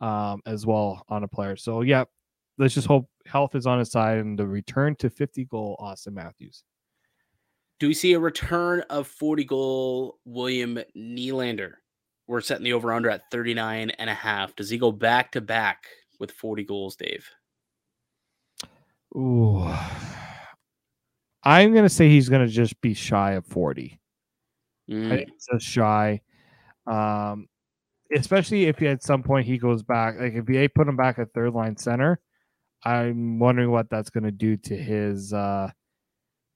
[0.00, 1.56] um, as well on a player.
[1.56, 2.04] So yeah,
[2.58, 6.12] let's just hope health is on his side and the return to 50 goal Auston
[6.12, 6.64] Matthews.
[7.80, 11.74] Do we see a return of 40 goal William Nylander?
[12.26, 14.56] We're setting the over under at 39 and a half.
[14.56, 15.84] Does he go back to back
[16.18, 17.28] with 40 goals, Dave?
[19.16, 19.66] Ooh.
[21.42, 24.00] I'm going to say he's going to just be shy of 40.
[24.90, 25.26] Mm.
[25.52, 26.22] Just shy.
[26.86, 27.48] Um,
[28.14, 31.18] especially if he, at some point he goes back, like if they put him back
[31.18, 32.20] at third line center,
[32.84, 35.70] I'm wondering what that's going to do to his uh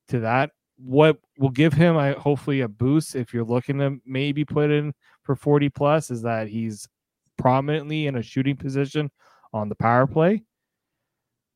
[0.09, 0.51] to that.
[0.79, 4.95] What will give him, I hopefully, a boost if you're looking to maybe put in
[5.23, 6.89] for 40 plus is that he's
[7.37, 9.11] prominently in a shooting position
[9.53, 10.43] on the power play.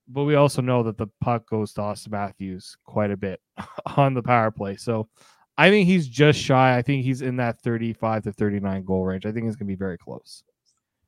[0.09, 3.41] But we also know that the puck goes to Auston Matthews quite a bit
[3.97, 4.77] on the power play.
[4.77, 5.09] So
[5.57, 6.77] I think he's just shy.
[6.77, 9.27] I think he's in that 35 to 39 goal range.
[9.27, 10.43] I think it's going to be very close.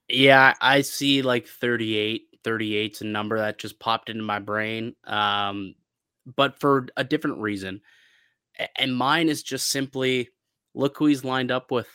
[0.09, 2.23] Yeah, I see like 38.
[2.45, 4.95] 38's a number that just popped into my brain.
[5.05, 5.75] Um,
[6.37, 7.81] but for a different reason.
[8.77, 10.31] And mine is just simply
[10.75, 11.89] look who he's lined up with.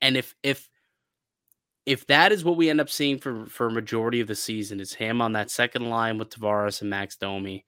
[0.00, 0.68] And if if
[1.86, 4.94] if that is what we end up seeing for for majority of the season is
[4.94, 7.64] him on that second line with Tavares and Max Domi,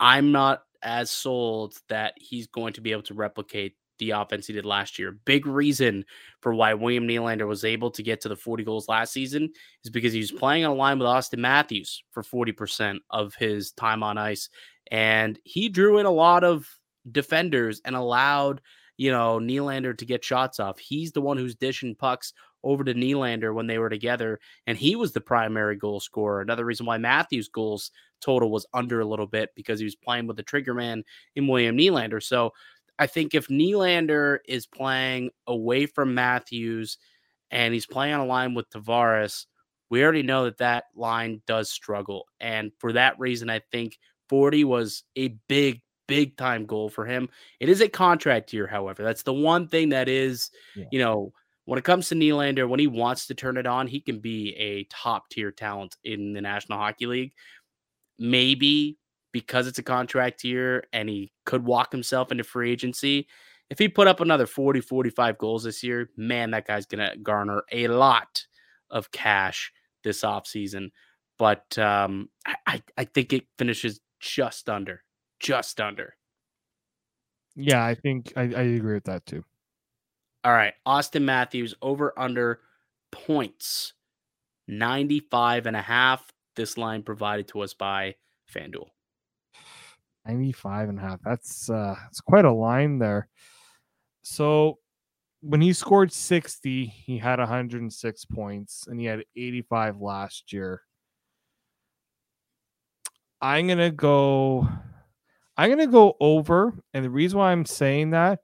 [0.00, 4.52] I'm not as sold that he's going to be able to replicate the offense he
[4.52, 5.12] did last year.
[5.24, 6.04] Big reason
[6.40, 9.50] for why William Nylander was able to get to the 40 goals last season
[9.84, 13.70] is because he was playing on a line with Auston Matthews for 40% of his
[13.72, 14.48] time on ice.
[14.90, 16.68] And he drew in a lot of
[17.10, 18.60] defenders and allowed,
[18.96, 20.78] you know, Nylander to get shots off.
[20.78, 22.32] He's the one who's dishing pucks
[22.64, 26.40] over to Nylander when they were together, and he was the primary goal scorer.
[26.40, 30.26] Another reason why Matthews' goals total was under a little bit because he was playing
[30.26, 31.02] with the trigger man
[31.34, 32.22] in William Nylander.
[32.22, 32.52] So
[32.98, 36.98] I think if Nylander is playing away from Matthews
[37.50, 39.46] and he's playing on a line with Tavares,
[39.90, 42.26] we already know that that line does struggle.
[42.40, 47.28] And for that reason, I think 40 was a big, big time goal for him.
[47.60, 49.02] It is a contract year, however.
[49.02, 50.84] That's the one thing that is, yeah.
[50.90, 51.32] you know,
[51.64, 54.54] when it comes to Nylander, when he wants to turn it on, he can be
[54.56, 57.32] a top tier talent in the National Hockey League.
[58.18, 58.98] Maybe
[59.32, 63.26] because it's a contract year and he could walk himself into free agency.
[63.70, 67.16] If he put up another 40, 45 goals this year, man, that guy's going to
[67.16, 68.44] garner a lot
[68.90, 69.72] of cash
[70.04, 70.90] this offseason.
[71.38, 72.28] But um,
[72.66, 75.02] I, I think it finishes just under,
[75.42, 76.14] just under.
[77.54, 79.44] Yeah, I think I, I agree with that too.
[80.44, 80.74] All right.
[80.86, 82.60] Auston Matthews over under
[83.10, 83.92] points
[84.68, 86.32] 95 and a half.
[86.56, 88.14] This line provided to us by
[88.52, 88.88] FanDuel.
[90.26, 91.20] 95 and a half.
[91.24, 93.28] That's uh it's quite a line there.
[94.22, 94.78] So
[95.40, 100.82] when he scored 60, he had 106 points and he had 85 last year.
[103.40, 104.68] I'm going to go
[105.56, 108.40] I'm going to go over and the reason why I'm saying that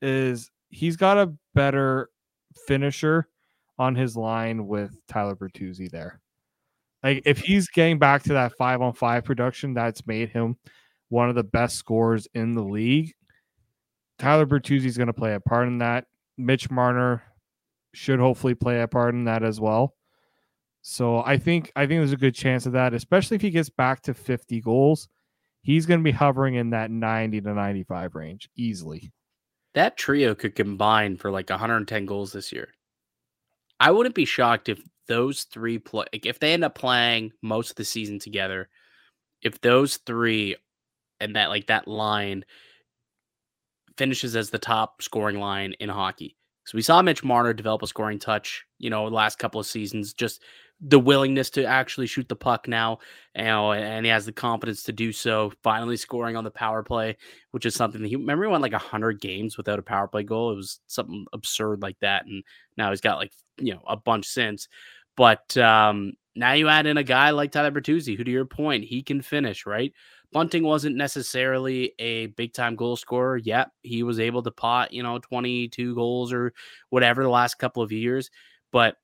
[0.00, 2.08] is he's got a better
[2.66, 3.28] finisher
[3.78, 6.20] on his line with Tyler Bertuzzi there.
[7.02, 10.56] Like if he's getting back to that 5 on 5 production that's made him
[11.08, 13.12] one of the best scorers in the league,
[14.18, 16.06] Tyler Bertuzzi is going to play a part in that.
[16.38, 17.22] Mitch Marner
[17.92, 19.94] should hopefully play a part in that as well.
[20.82, 23.70] So I think I think there's a good chance of that, especially if he gets
[23.70, 25.08] back to 50 goals.
[25.62, 29.12] He's going to be hovering in that 90 to 95 range easily.
[29.74, 32.68] That trio could combine for like 110 goals this year.
[33.80, 37.76] I wouldn't be shocked if those three play if they end up playing most of
[37.76, 38.68] the season together.
[39.40, 40.56] If those three
[41.20, 42.44] and that like that line
[43.96, 46.36] finishes as the top scoring line in hockey.
[46.64, 50.12] So we saw Mitch Marner develop a scoring touch, you know, last couple of seasons,
[50.12, 50.42] just
[50.84, 52.98] the willingness to actually shoot the puck now,
[53.36, 55.52] you know, and he has the confidence to do so.
[55.62, 57.16] Finally scoring on the power play,
[57.52, 60.24] which is something that he remember he won like hundred games without a power play
[60.24, 60.50] goal.
[60.50, 62.42] It was something absurd like that, and
[62.76, 64.68] now he's got like you know a bunch since.
[65.16, 68.84] But um, now you add in a guy like Tyler Bertuzzi, who, to your point,
[68.84, 69.92] he can finish right.
[70.32, 73.36] Bunting wasn't necessarily a big time goal scorer.
[73.36, 76.54] Yet he was able to pot, you know, 22 goals or
[76.88, 78.30] whatever the last couple of years.
[78.72, 78.96] But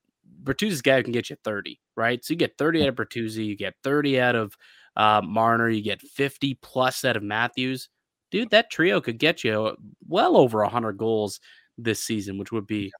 [0.43, 2.23] Bertuzzi's guy who can get you 30, right?
[2.23, 4.55] So you get 30 out of Bertuzzi, you get 30 out of
[4.95, 7.89] uh, Marner, you get 50 plus out of Matthews.
[8.31, 9.75] Dude, that trio could get you
[10.07, 11.39] well over 100 goals
[11.77, 12.91] this season, which would be,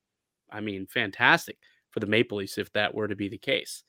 [0.51, 1.57] I mean, fantastic
[1.91, 3.83] for the Maple Leafs if that were to be the case.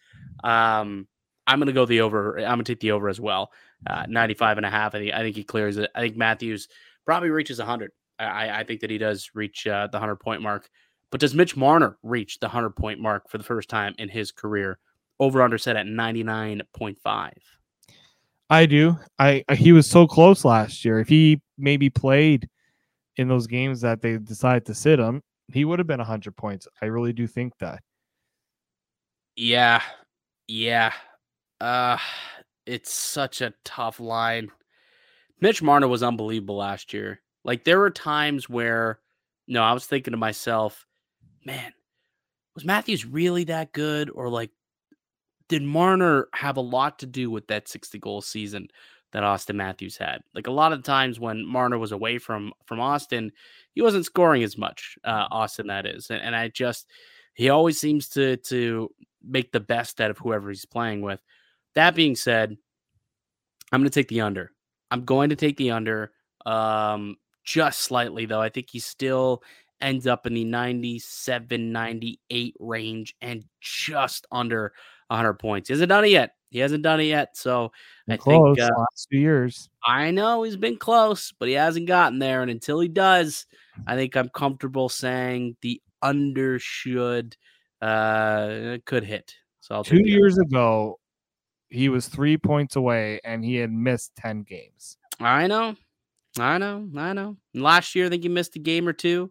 [0.45, 1.09] Um,
[1.47, 2.39] I'm going to go the over.
[2.39, 3.53] I'm going to take the over as well.
[3.87, 4.95] Uh, 95 and a half.
[4.95, 5.91] I think, I think he clears it.
[5.95, 6.69] I think Matthews
[7.07, 7.91] probably reaches 100.
[8.19, 10.69] I, I think that he does reach uh, the 100 point mark.
[11.11, 14.31] But does Mitch Marner reach the 100 point mark for the first time in his
[14.31, 14.79] career?
[15.19, 17.33] Over under set at 99.5.
[18.49, 18.99] I do.
[19.19, 20.99] I he was so close last year.
[20.99, 22.49] If he maybe played
[23.17, 26.67] in those games that they decided to sit him, he would have been 100 points.
[26.81, 27.83] I really do think that.
[29.37, 29.83] Yeah.
[30.49, 30.93] Yeah.
[31.61, 31.99] Uh
[32.67, 34.51] it's such a tough line.
[35.41, 37.21] Mitch Marner was unbelievable last year.
[37.45, 39.01] Like there were times where
[39.47, 40.87] no, I was thinking to myself,
[41.45, 41.73] man,
[42.55, 44.11] was Matthews really that good?
[44.11, 44.51] Or like,
[45.49, 48.69] did Marner have a lot to do with that 60 goal season
[49.13, 50.21] that Auston Matthews had?
[50.35, 53.31] Like a lot of times when Marner was away from from Auston,
[53.73, 54.97] he wasn't scoring as much.
[55.05, 56.87] Uh, Auston, that is, and, and I just
[57.35, 58.91] he always seems to to
[59.23, 61.21] make the best out of whoever he's playing with.
[61.75, 62.57] That being said,
[63.73, 64.53] I'm going to take the under.
[64.91, 66.13] I'm going to take the under
[66.47, 68.41] um, just slightly, though.
[68.41, 69.43] I think he's still
[69.81, 74.73] ends up in the 97, 98 range and just under
[75.09, 75.69] 100 points.
[75.69, 76.35] He hasn't done it yet.
[76.51, 77.37] He hasn't done it yet.
[77.37, 77.71] So
[78.07, 79.69] been I close, think uh, last few years.
[79.85, 82.43] I know he's been close, but he hasn't gotten there.
[82.43, 83.47] And until he does,
[83.87, 87.37] I think I'm comfortable saying the under should
[87.81, 89.35] uh could hit.
[89.61, 90.99] So I'll two years ago,
[91.69, 94.99] he was three points away and he had missed 10 games.
[95.21, 95.77] I know.
[96.39, 96.89] I know.
[96.97, 97.37] I know.
[97.55, 99.31] Last year, I think he missed a game or two.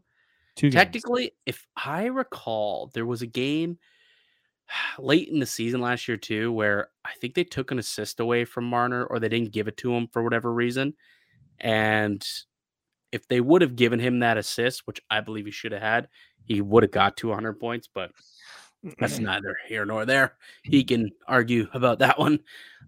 [0.60, 1.34] Two Technically, games.
[1.46, 3.78] if I recall, there was a game
[5.00, 8.44] late in the season last year too, where I think they took an assist away
[8.44, 10.96] from Marner or they didn't give it to him for whatever reason.
[11.60, 12.22] And
[13.14, 16.10] if they would have given him that assist, which I believe he should have had,
[16.44, 17.88] he would have got 200 points.
[17.88, 18.12] But
[19.00, 20.34] that's neither here nor there.
[20.64, 22.40] He can argue about that one.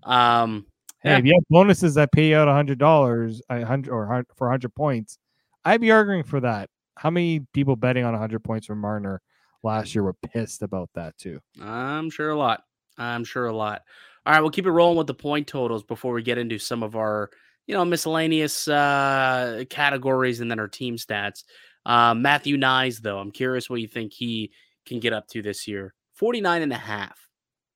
[0.03, 0.65] Um,
[1.03, 1.17] hey, yeah.
[1.19, 4.75] if you have bonuses that pay out a hundred dollars, a hundred or for hundred
[4.75, 5.17] points,
[5.63, 6.69] I'd be arguing for that.
[6.97, 9.21] How many people betting on 100 points from Marner
[9.63, 11.39] last year were pissed about that too?
[11.61, 12.63] I'm sure a lot.
[12.97, 13.81] I'm sure a lot.
[14.25, 16.83] All right, we'll keep it rolling with the point totals before we get into some
[16.83, 17.31] of our,
[17.65, 21.43] you know, miscellaneous uh, categories and then our team stats.
[21.85, 24.51] Uh, Matthew Knies, though, I'm curious what you think he
[24.85, 25.93] can get up to this year.
[26.13, 27.17] 49 and a half.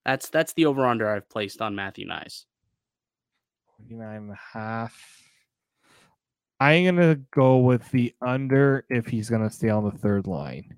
[0.06, 2.46] That's that's the over under I've placed on Matthew Knies.
[3.78, 5.25] 49 and a half.
[6.60, 10.28] I'm going to go with the under if he's going to stay on the third
[10.28, 10.76] line.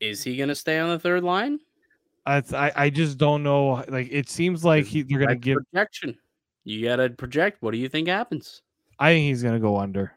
[0.00, 1.58] Is he going to stay on the third line?
[2.24, 3.84] I, I just don't know.
[3.88, 6.16] Like it seems like he, they're going to give projection.
[6.64, 7.62] You got to project.
[7.62, 8.62] What do you think happens?
[8.98, 10.12] I think he's going to go under.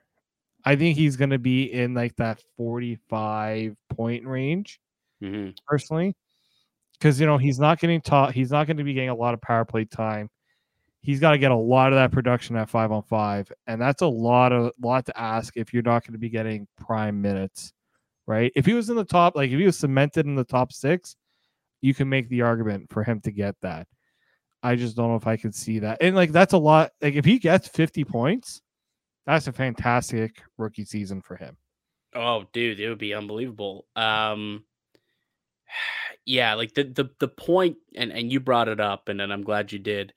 [0.66, 4.80] I think he's going to be in like that 45 point range
[5.22, 5.52] mm-hmm.
[5.66, 6.16] personally.
[6.94, 9.34] Because, you know, he's not getting taught, he's not going to be getting a lot
[9.34, 10.30] of power play time.
[11.02, 13.52] He's got to get a lot of that production at five on five.
[13.68, 16.68] And that's a lot of lot to ask if you're not going to be getting
[16.78, 17.74] prime minutes,
[18.28, 18.52] right?
[18.56, 21.16] If he was in the top, like if he was cemented in the top six,
[21.82, 23.88] you can make the argument for him to get that.
[24.64, 25.98] I just don't know if I could see that.
[26.02, 26.92] And like that's a lot.
[27.02, 28.62] Like if he gets 50 points,
[29.26, 31.58] that's a fantastic rookie season for him.
[32.14, 33.86] Oh, dude, it would be unbelievable.
[33.96, 34.66] Um,
[36.26, 39.44] yeah, like the the the point, and and you brought it up, and, and I'm
[39.44, 40.14] glad you did.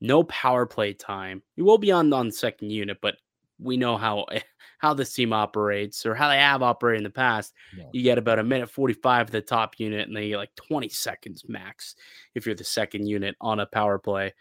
[0.00, 1.42] No power play time.
[1.56, 3.16] You will be on on second unit, but
[3.58, 4.26] we know how
[4.78, 7.52] how this team operates or how they have operated in the past.
[7.76, 7.84] Yeah.
[7.92, 10.54] You get about a minute 45 at the top unit, and then you get like
[10.56, 11.94] 20 seconds max
[12.34, 14.32] if you're the second unit on a power play.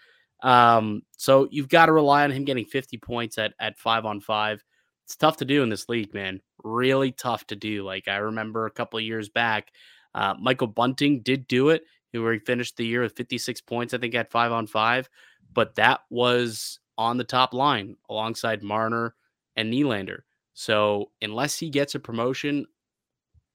[0.41, 4.22] Um, so you've got to rely on him getting 50 points at at five on
[4.22, 4.64] five.
[5.05, 6.39] It's tough to do in this league, man.
[6.64, 7.84] Really tough to do.
[7.84, 9.72] Like I remember a couple of years back,
[10.14, 13.97] uh, Michael Bunting did do it, where he finished the year with 56 points, I
[13.97, 15.10] think, at five on five.
[15.53, 19.15] But that was on the top line alongside Marner
[19.55, 20.19] and Nylander.
[20.53, 22.65] So unless he gets a promotion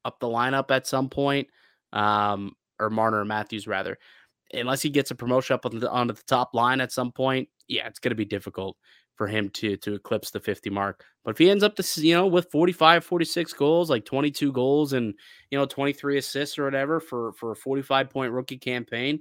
[0.03, 1.47] up the lineup at some point,
[1.93, 3.97] um, or Marner or Matthews rather,
[4.53, 7.47] unless he gets a promotion up on the, onto the top line at some point,
[7.67, 8.77] yeah, it's going to be difficult
[9.15, 11.05] for him to to eclipse the 50 mark.
[11.23, 14.93] But if he ends up to you know with 45, 46 goals, like 22 goals
[14.93, 15.13] and
[15.51, 19.19] you know 23 assists or whatever for for a 45 point rookie campaign,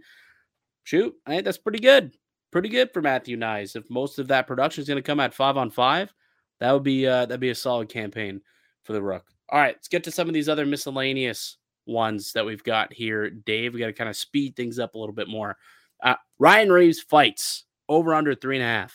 [0.82, 2.12] shoot, I think that's pretty good.
[2.54, 3.74] Pretty good for Matthew Knies.
[3.74, 6.14] If most of that production is going to come at five on five,
[6.60, 8.40] that would be uh, that'd be a solid campaign
[8.84, 9.24] for the Rook.
[9.48, 13.28] All right, let's get to some of these other miscellaneous ones that we've got here.
[13.28, 15.56] Dave, we got to kind of speed things up a little bit more.
[16.00, 18.94] Uh, Ryan Reaves fights over under three and a half.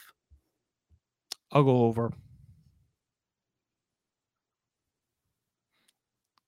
[1.51, 2.13] I'll go over.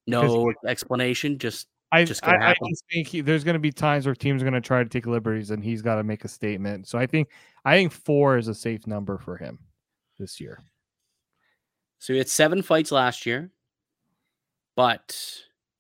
[0.08, 1.40] No explanation.
[1.40, 4.42] Just I just I, I just think he, there's going to be times where teams
[4.42, 6.88] are going to try to take liberties, and he's got to make a statement.
[6.88, 7.30] So I think
[7.66, 9.60] I think four is a safe number for him
[10.18, 10.64] this year.
[12.00, 13.52] So he had seven fights last year,
[14.76, 15.18] but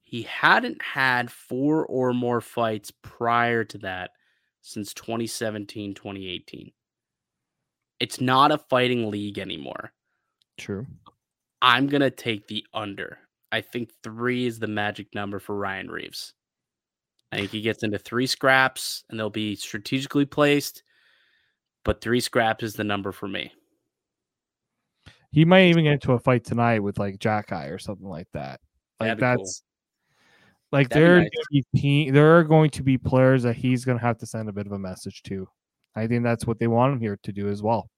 [0.02, 4.12] he hadn't had four or more fights prior to that
[4.62, 6.72] since 2017, 2018.
[8.02, 9.94] It's not a fighting league anymore.
[10.58, 10.86] True.
[11.62, 13.20] I'm going to take the under.
[13.52, 16.34] I think three is the magic number for Ryan Reaves.
[17.32, 20.84] I think he gets into three scraps and they'll be strategically placed,
[21.84, 23.52] but three scraps is the number for me.
[25.32, 28.60] He might even get into a fight tonight with like Xhekaj or something like that.
[29.00, 29.64] Like that's
[30.72, 32.12] like there, nice.
[32.12, 34.68] there are going to be players that he's going to have to send a bit
[34.68, 35.48] of a message to.
[35.96, 37.90] I think that's what they want him here to do as well.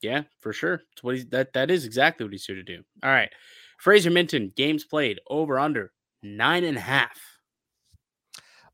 [0.00, 0.82] Yeah, for sure.
[0.92, 2.82] It's what he's that that is exactly what he's here to do.
[3.02, 3.30] All right.
[3.78, 7.18] Fraser Minten, games played over under nine and a half.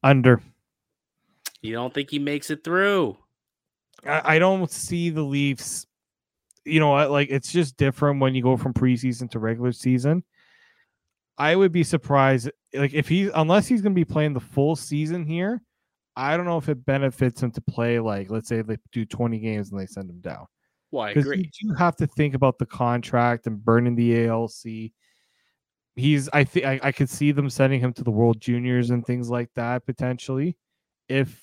[0.03, 0.40] Under.
[1.61, 3.16] You don't think he makes it through?
[4.05, 5.86] I, I don't see the Leafs.
[6.64, 7.11] You know what?
[7.11, 10.24] Like it's just different when you go from preseason to regular season.
[11.38, 14.76] I would be surprised, like if he, unless he's going to be playing the full
[14.76, 15.62] season here.
[16.14, 19.38] I don't know if it benefits him to play like, let's say they do 20
[19.38, 20.46] games and they send him down.
[20.93, 21.51] Well, I agree.
[21.61, 24.93] You have to think about the contract and burning the ELC.
[25.97, 29.05] He's, I think, I, I could see them sending him to the World Juniors and
[29.05, 30.57] things like that potentially,
[31.09, 31.43] if,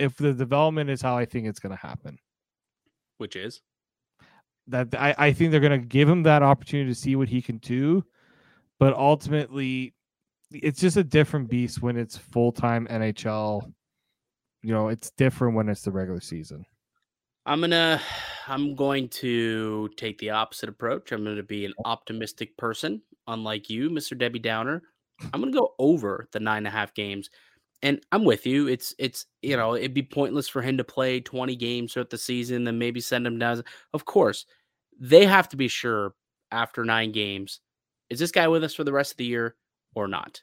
[0.00, 2.18] if the development is how I think it's going to happen.
[3.18, 3.60] Which is
[4.66, 7.40] that I, I think they're going to give him that opportunity to see what he
[7.40, 8.04] can do
[8.78, 9.94] but ultimately
[10.50, 13.72] it's just a different beast when it's full-time NHL.
[14.62, 16.64] You know, it's different when it's the regular season.
[17.46, 18.00] I'm gonna
[18.46, 21.12] I'm going to take the opposite approach.
[21.12, 24.16] I'm gonna be an optimistic person, unlike you, Mr.
[24.16, 24.82] Debbie Downer.
[25.32, 27.30] I'm gonna go over the nine and a half games.
[27.82, 28.68] And I'm with you.
[28.68, 32.18] It's it's you know, it'd be pointless for him to play 20 games throughout the
[32.18, 33.62] season, then maybe send him down.
[33.92, 34.46] Of course,
[34.98, 36.14] they have to be sure
[36.50, 37.60] after nine games
[38.10, 39.56] is this guy with us for the rest of the year
[39.94, 40.42] or not?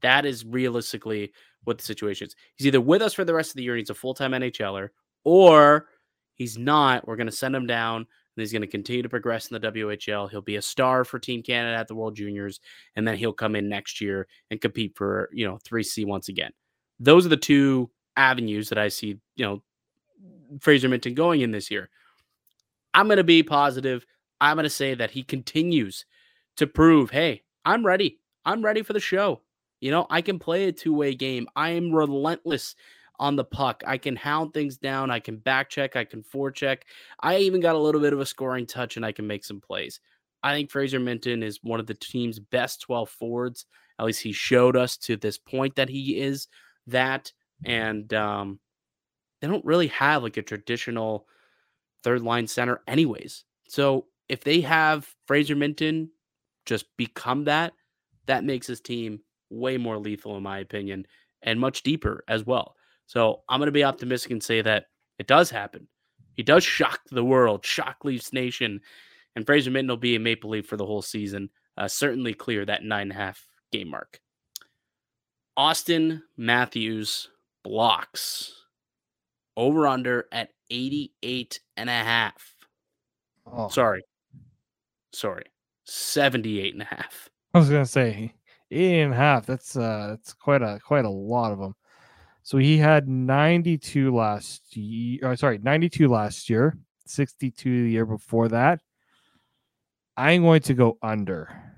[0.00, 1.32] That is realistically
[1.64, 2.36] what the situation is.
[2.56, 4.32] He's either with us for the rest of the year and he's a full time
[4.32, 4.88] NHLer,
[5.24, 5.86] or
[6.34, 7.06] he's not.
[7.06, 8.06] We're going to send him down
[8.36, 10.30] and he's going to continue to progress in the WHL.
[10.30, 12.60] He'll be a star for Team Canada at the World Juniors,
[12.96, 16.50] and then he'll come in next year and compete for, you know, 3C once again.
[16.98, 19.62] Those are the two avenues that I see, you know,
[20.60, 21.90] Fraser Minten going in this year.
[22.94, 24.06] I'm going to be positive.
[24.40, 26.04] I'm going to say that he continues
[26.56, 28.18] to prove, hey, I'm ready.
[28.44, 29.40] I'm ready for the show.
[29.80, 31.48] You know, I can play a two way game.
[31.56, 32.76] I am relentless
[33.22, 33.84] on the puck.
[33.86, 35.08] I can hound things down.
[35.08, 35.94] I can back check.
[35.94, 36.78] I can forecheck.
[37.20, 39.60] I even got a little bit of a scoring touch and I can make some
[39.60, 40.00] plays.
[40.42, 43.66] I think Fraser Minten is one of the team's best 12 forwards.
[44.00, 46.48] At least he showed us to this point that he is
[46.88, 47.32] that.
[47.64, 48.58] And um,
[49.40, 51.28] they don't really have like a traditional
[52.02, 53.44] third line center, anyways.
[53.68, 56.08] So if they have Fraser Minten
[56.66, 57.72] just become that,
[58.26, 61.06] that makes his team way more lethal, in my opinion,
[61.40, 62.74] and much deeper as well.
[63.12, 64.86] So I'm going to be optimistic and say that
[65.18, 65.86] it does happen.
[66.32, 68.80] He does shock the world, shock Leafs Nation,
[69.36, 71.50] and Fraser Minten will be a Maple Leaf for the whole season.
[71.76, 74.18] Uh, certainly clear that nine and a half game mark.
[75.58, 77.28] Auston Matthews
[77.62, 78.64] blocks
[79.58, 82.54] over under at 88 and a half.
[83.44, 83.68] Oh.
[83.68, 84.02] Sorry.
[85.12, 85.44] Sorry.
[85.84, 87.28] 78 and a half.
[87.52, 88.32] I was going to say
[88.70, 89.44] eight and a half.
[89.44, 91.74] That's uh that's quite a quite a lot of them.
[92.42, 95.20] So he had 92 last year.
[95.22, 96.76] Oh, uh, sorry, 92 last year,
[97.06, 98.80] 62 the year before that.
[100.16, 101.72] I'm going to go under.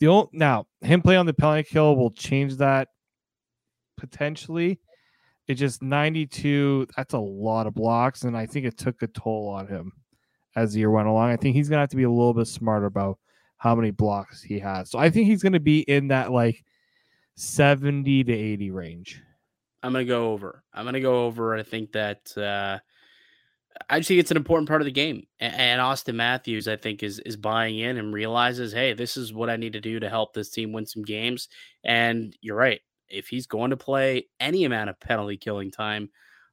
[0.00, 2.88] The old now him playing on the penalty kill will change that
[3.96, 4.78] potentially.
[5.48, 6.86] It just 92.
[6.96, 9.92] That's a lot of blocks, and I think it took a toll on him
[10.54, 11.30] as the year went along.
[11.30, 13.18] I think he's gonna have to be a little bit smarter about
[13.56, 14.90] how many blocks he has.
[14.90, 16.62] So I think he's gonna be in that like
[17.36, 19.22] 70 to 80 range.
[19.82, 20.64] I'm gonna go over.
[20.72, 21.54] I'm gonna go over.
[21.54, 22.78] I think that uh,
[23.88, 25.26] I just think it's an important part of the game.
[25.40, 29.50] And Auston Matthews, I think, is is buying in and realizes, hey, this is what
[29.50, 31.48] I need to do to help this team win some games.
[31.84, 32.80] And you're right.
[33.08, 36.10] If he's going to play any amount of penalty killing time,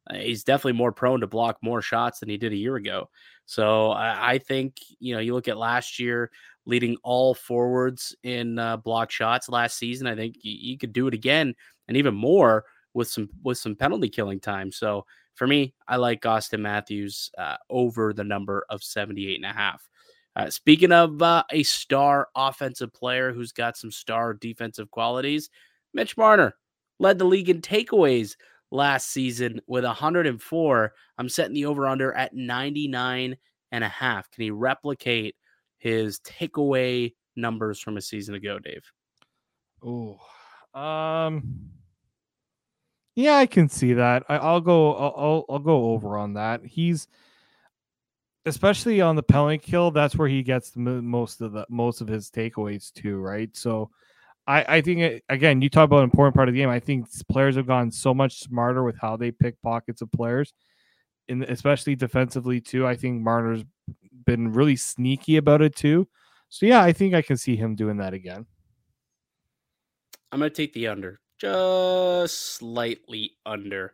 [0.09, 3.09] uh, he's definitely more prone to block more shots than he did a year ago.
[3.45, 6.31] So I, I think you know you look at last year
[6.65, 10.07] leading all forwards in uh, block shots last season.
[10.07, 11.55] I think you, you could do it again
[11.87, 12.65] and even more
[12.95, 14.71] with some with some penalty killing time.
[14.71, 19.53] So for me, I like Auston Matthews uh, over the number of 78 and a
[19.53, 19.87] half.
[20.35, 25.49] Uh, speaking of uh, a star offensive player who's got some star defensive qualities,
[25.93, 26.55] Mitch Marner
[26.99, 28.35] led the league in takeaways
[28.71, 30.93] last season with 104.
[31.17, 33.37] I'm setting the over under at 99
[33.71, 34.31] and a half.
[34.31, 35.35] Can he replicate
[35.77, 38.83] his takeaway numbers from a season ago, Dave?
[39.83, 40.17] Oh,
[40.77, 41.69] um,
[43.15, 44.23] yeah, I can see that.
[44.27, 44.93] I, will go.
[44.93, 46.65] I'll, I'll go over on that.
[46.65, 47.07] He's
[48.45, 49.89] especially on the penalty kill.
[49.89, 53.49] That's where he gets the most of the most of his takeaways too, right?
[53.55, 53.89] So,
[54.47, 56.69] I I think it, again, you talk about an important part of the game.
[56.69, 60.53] I think players have gone so much smarter with how they pick pockets of players,
[61.29, 62.85] and especially defensively too.
[62.85, 63.63] I think Marner's
[64.25, 66.07] been really sneaky about it too.
[66.49, 68.45] So yeah, I think I can see him doing that again.
[70.33, 73.93] I'm gonna take the under just slightly under.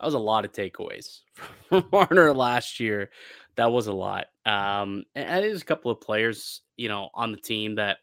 [0.00, 1.20] That was a lot of takeaways
[1.68, 3.10] from Marner last year.
[3.56, 4.26] That was a lot.
[4.44, 7.98] Um, and there's a couple of players, you know, on the team that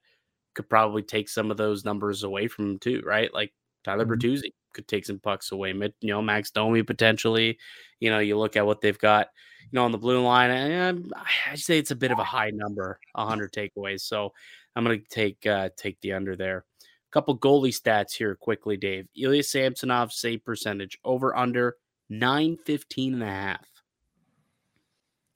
[0.53, 3.33] could probably take some of those numbers away from him too, right?
[3.33, 4.13] Like Tyler mm-hmm.
[4.13, 5.73] Bertuzzi could take some pucks away.
[5.73, 7.57] You know, Max Domi potentially.
[7.99, 9.29] You know, you look at what they've got,
[9.63, 11.13] you know, on the blue line, and
[11.51, 14.01] I say it's a bit of a high number, 100 takeaways.
[14.01, 14.31] So
[14.75, 16.65] I'm going to take uh, take the under there
[17.15, 19.07] couple goalie stats here quickly, Dave.
[19.15, 21.77] Ilya Samsonov save percentage over under
[22.09, 23.65] 915 and a half.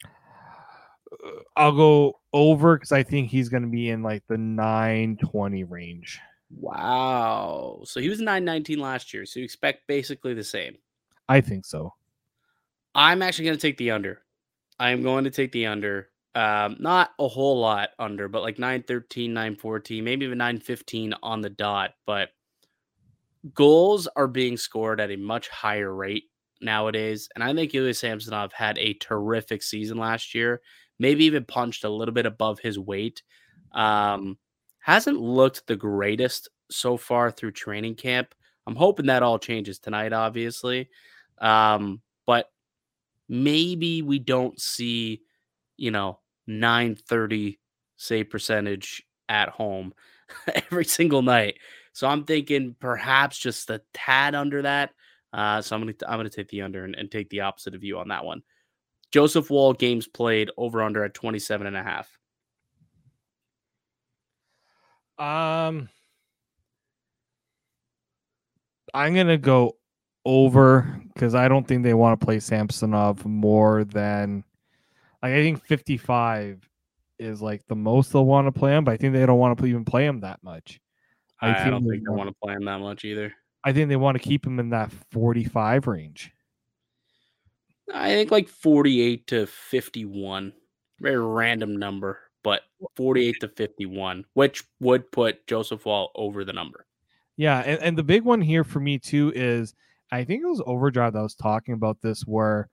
[0.04, 5.64] Uh, I'll go over because I think he's going to be in like the 920
[5.64, 6.20] range.
[6.52, 7.84] Wow.
[7.86, 9.26] So he was 919 last year.
[9.26, 10.76] So you expect basically the same.
[11.30, 11.94] I think so.
[12.94, 14.22] I'm actually going to take the under.
[14.80, 16.10] I am going to take the under.
[16.40, 21.50] Um, not a whole lot under, but like 913, 914, maybe even 915 on the
[21.50, 21.96] dot.
[22.06, 22.30] But
[23.54, 26.26] goals are being scored at a much higher rate
[26.62, 27.28] nowadays.
[27.36, 30.62] And I think Ilya Samsonov had a terrific season last year,
[30.98, 33.22] maybe even punched a little bit above his weight.
[33.74, 34.38] Um,
[34.80, 38.34] hasn't looked the greatest so far through training camp.
[38.66, 40.90] I'm hoping that all changes tonight, obviously.
[41.40, 42.50] Um, but
[43.28, 45.24] maybe we don't see
[45.80, 46.20] you know,
[46.50, 47.60] 930
[47.96, 49.94] save percentage at home
[50.54, 51.56] every single night
[51.94, 54.92] So I'm thinking perhaps just a tad under that.
[55.32, 57.84] Uh, so I'm gonna I'm gonna take the under and, and take the opposite of
[57.84, 58.42] you on that one.
[59.12, 62.08] Joseph Woll games played over under at 27 and a half.
[65.18, 65.90] Um,
[68.94, 69.76] I'm gonna go
[70.26, 74.44] over because I don't think they want to play Samsonov more than
[75.22, 76.68] like I think 55
[77.20, 79.58] is like the most they'll want to play him, but I think they don't want
[79.58, 80.80] to even play him that much.
[81.42, 83.34] I, I don't think they want to play him that much either.
[83.64, 86.32] I think they want to keep him in that 45 range.
[87.94, 90.54] I think like 48 to 51.
[91.02, 92.64] Very random number, but
[92.98, 96.86] 48 to 51, which would put Joseph Woll over the number.
[97.38, 99.74] Yeah, and, and the big one here for me too is
[100.12, 102.70] I think it was Overdrive that was talking about this where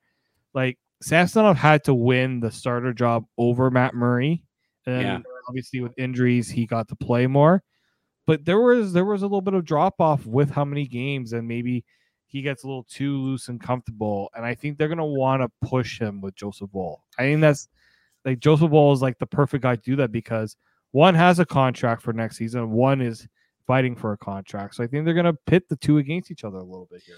[0.55, 4.42] like Samsonov had to win the starter job over Matt Murray.
[4.86, 5.18] And yeah.
[5.49, 7.62] obviously with injuries, he got to play more.
[8.26, 11.32] But there was there was a little bit of drop off with how many games,
[11.32, 11.84] and maybe
[12.26, 14.30] he gets a little too loose and comfortable.
[14.34, 17.05] And I think they're gonna want to push him with Joseph Woll.
[17.18, 17.68] I think that's
[18.24, 20.57] like Joseph Woll is like the perfect guy to do that because
[20.90, 23.28] one has a contract for next season, one is
[23.66, 24.74] fighting for a contract.
[24.74, 27.16] So I think they're gonna pit the two against each other a little bit here.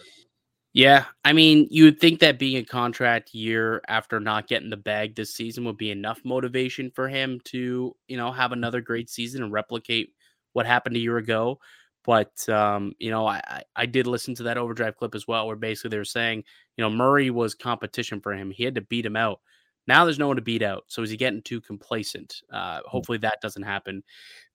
[0.78, 4.76] Yeah, I mean, you would think that being a contract year after not getting the
[4.76, 9.10] bag this season would be enough motivation for him to, you know, have another great
[9.10, 10.12] season and replicate
[10.52, 11.58] what happened a year ago.
[12.04, 15.56] But um, you know, I I did listen to that overdrive clip as well, where
[15.56, 16.44] basically they were saying,
[16.76, 18.50] you know, Murray was competition for him.
[18.52, 19.40] He had to beat him out.
[19.88, 20.84] Now there's no one to beat out.
[20.86, 22.40] So is he getting too complacent?
[22.52, 24.04] Uh, hopefully that doesn't happen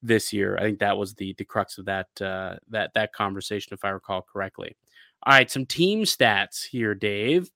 [0.02, 0.58] this year.
[0.58, 3.90] I think that was the the crux of that uh, that that conversation, if I
[3.90, 4.78] recall correctly.
[5.26, 7.50] All right, some team stats here, Dave.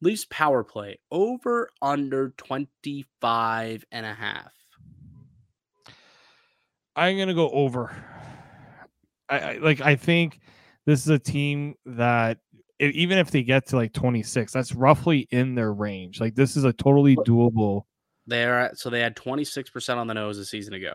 [0.00, 4.52] Leafs power play over under 25 and a half.
[6.94, 7.90] I'm going to go over.
[9.28, 10.40] I, I, like I think
[10.86, 12.38] this is a team that
[12.78, 16.20] it, even if they get to like 26, that's roughly in their range.
[16.20, 17.82] Like this is a totally doable.
[18.26, 20.94] They're so they had 26% on the nose a season ago.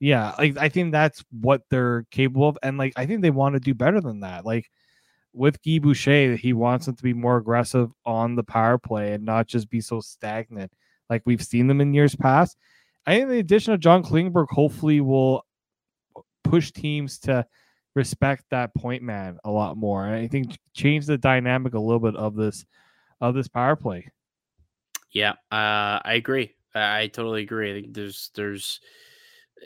[0.00, 3.54] Yeah, like I think that's what they're capable of, and like I think they want
[3.54, 4.46] to do better than that.
[4.46, 4.70] Like
[5.32, 9.24] with Guy Boucher, he wants them to be more aggressive on the power play and
[9.24, 10.72] not just be so stagnant
[11.08, 12.56] like we've seen them in years past.
[13.06, 15.44] I think the addition of John Klingberg hopefully will
[16.44, 17.46] push teams to
[17.94, 20.06] respect that point man a lot more.
[20.06, 22.64] And I think change the dynamic a little bit of this
[23.20, 24.10] of this power play.
[25.10, 26.54] Yeah, uh, I agree.
[26.74, 27.70] I totally agree.
[27.70, 28.80] I think there's there's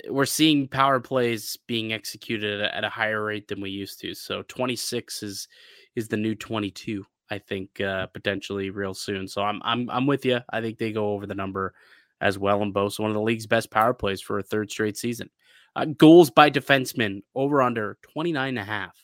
[0.08, 4.14] we're seeing power plays being executed at a higher rate than we used to.
[4.14, 5.48] So 26 is
[5.94, 7.04] is the new 22.
[7.30, 9.28] I think uh, potentially real soon.
[9.28, 10.40] So I'm I'm I'm with you.
[10.50, 11.74] I think they go over the number
[12.20, 14.96] as well and boast one of the league's best power plays for a third straight
[14.96, 15.30] season.
[15.76, 18.96] Uh, goals by defensemen over under 29 and a half.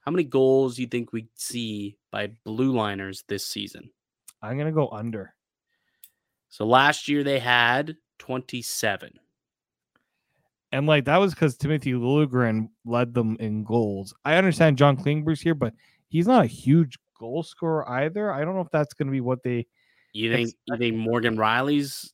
[0.00, 3.90] How many goals do you think we see by blue liners this season?
[4.42, 5.34] I'm going to go under.
[6.48, 9.12] So last year they had 27.
[10.72, 14.14] And like that was because Timothy Liljegren led them in goals.
[14.24, 15.74] I understand John Klingberg's here, but
[16.08, 18.32] he's not a huge goal scorer either.
[18.32, 19.66] I don't know if that's going to be what they.
[20.14, 20.62] You think expect.
[20.66, 22.12] you think Morgan Rielly's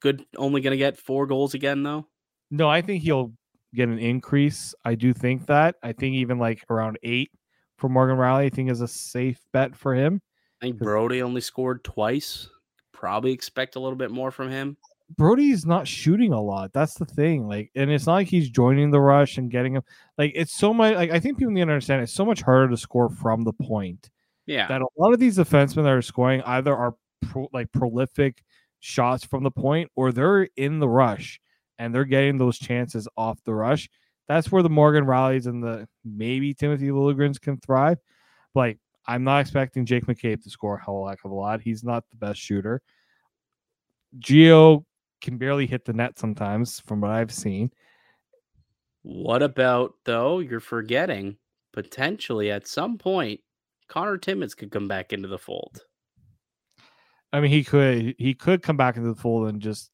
[0.00, 0.24] good?
[0.36, 2.06] Only going to get four goals again, though.
[2.50, 3.32] No, I think he'll
[3.74, 4.74] get an increase.
[4.84, 5.76] I do think that.
[5.82, 7.30] I think even like around eight
[7.76, 10.22] for Morgan Rielly, I think is a safe bet for him.
[10.62, 12.48] I think Brodie only scored twice.
[12.92, 14.76] Probably expect a little bit more from him.
[15.14, 16.72] Brodie's not shooting a lot.
[16.72, 17.46] That's the thing.
[17.46, 19.82] Like, and it's not like he's joining the rush and getting him.
[20.18, 20.96] Like, it's so much.
[20.96, 23.52] Like, I think people need to understand it's so much harder to score from the
[23.52, 24.10] point.
[24.46, 24.68] Yeah.
[24.68, 28.42] That a lot of these defensemen that are scoring either are pro, like prolific
[28.80, 31.40] shots from the point or they're in the rush
[31.78, 33.88] and they're getting those chances off the rush.
[34.28, 37.98] That's where the Morgan Riellys and the maybe Timothy Liljegren's can thrive.
[38.54, 41.60] But like, I'm not expecting Jake McCabe to score a hell heck of a lot.
[41.60, 42.82] He's not the best shooter.
[44.18, 44.84] Gio
[45.26, 47.70] can barely hit the net sometimes, from what I've seen.
[49.02, 50.38] What about though?
[50.38, 51.36] You're forgetting
[51.72, 53.40] potentially at some point
[53.88, 55.82] Connor Timmins could come back into the fold.
[57.32, 59.90] I mean, he could he could come back into the fold and just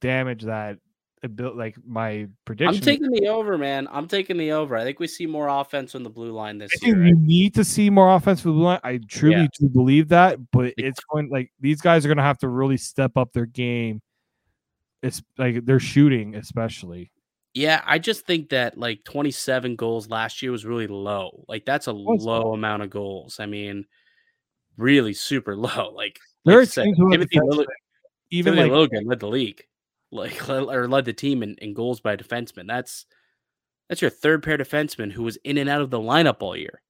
[0.00, 0.78] damage that
[1.34, 2.74] built like my prediction.
[2.74, 3.88] I'm taking the over, man.
[3.90, 4.76] I'm taking the over.
[4.76, 6.94] I think we see more offense on the blue line this I year.
[6.94, 8.80] Think we need to see more offense for the blue line.
[8.84, 9.46] I truly yeah.
[9.58, 12.76] do believe that, but it's going like these guys are going to have to really
[12.76, 14.00] step up their game.
[15.02, 17.10] It's like they're shooting, especially.
[17.54, 21.44] Yeah, I just think that like 27 goals last year was really low.
[21.48, 23.40] Like that's a low amount of goals.
[23.40, 23.86] I mean,
[24.76, 25.92] really super low.
[25.94, 27.66] Like, like said, Timothy Lillard,
[28.30, 29.62] even Timothy like Logan led the league
[30.10, 32.66] like or led the team in, in goals by a defenseman.
[32.66, 33.06] That's
[33.88, 36.82] That's your third pair defenseman who was in and out of the lineup all year.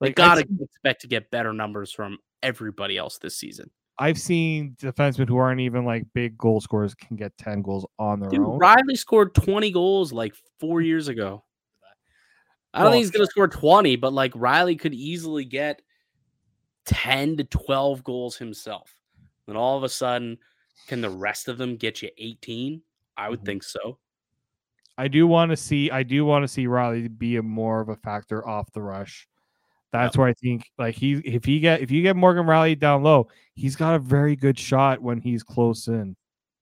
[0.00, 3.70] Like, they gotta expect to get better numbers from everybody else this season.
[3.98, 8.20] I've seen defensemen who aren't even like big goal scorers can get 10 goals on
[8.20, 8.58] their Dude, own.
[8.58, 11.44] Rielly scored 20 goals like four years ago.
[12.74, 15.82] I don't well, think he's going to score 20, but like Rielly could easily get
[16.86, 18.90] 10 to 12 goals himself.
[19.46, 20.38] And all of a sudden,
[20.88, 22.80] can the rest of them get you 18?
[23.16, 23.46] I would mm-hmm.
[23.46, 23.98] think so.
[24.98, 27.88] I do want to see I do want to see Rielly be a more of
[27.88, 29.26] a factor off the rush.
[29.92, 30.18] That's yep.
[30.18, 33.28] where I think like he if he get if you get Morgan Rielly down low,
[33.54, 36.16] he's got a very good shot when he's close in.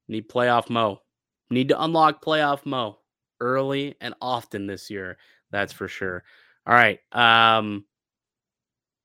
[0.08, 1.00] Need playoff Mo.
[1.48, 2.98] Need to unlock playoff Mo
[3.40, 5.16] early and often this year.
[5.52, 6.24] That's for sure.
[6.66, 6.98] All right.
[7.12, 7.84] Um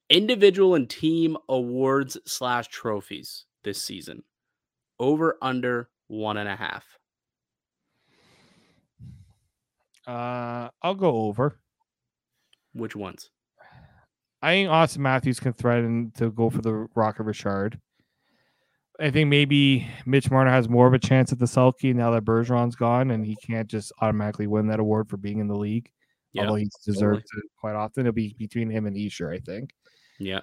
[0.10, 4.24] individual and team awards slash trophies this season.
[5.00, 6.86] Over under one and a half.
[10.08, 11.60] Uh, I'll go over.
[12.74, 13.32] Which ones?
[14.46, 17.80] I think Auston Matthews can threaten to go for the Rocket Richard.
[19.00, 22.26] I think maybe Mitch Marner has more of a chance at the Selke now that
[22.26, 25.90] Bergeron's gone, and he can't just automatically win that award for being in the league.
[26.32, 27.44] Yeah, although he's deserved totally.
[27.44, 28.06] it quite often.
[28.06, 29.72] It'll be between him and Hischier, I think.
[30.20, 30.42] Yeah.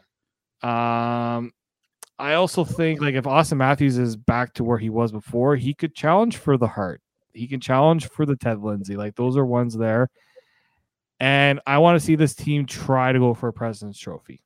[0.64, 1.52] Um,
[2.18, 5.74] I also think like if Auston Matthews is back to where he was before, he
[5.74, 7.00] could challenge for the Hart.
[7.34, 8.96] He can challenge for the Ted Lindsay.
[8.96, 10.08] Like those are ones there.
[11.22, 14.42] And I want to see this team try to go for a President's Trophy.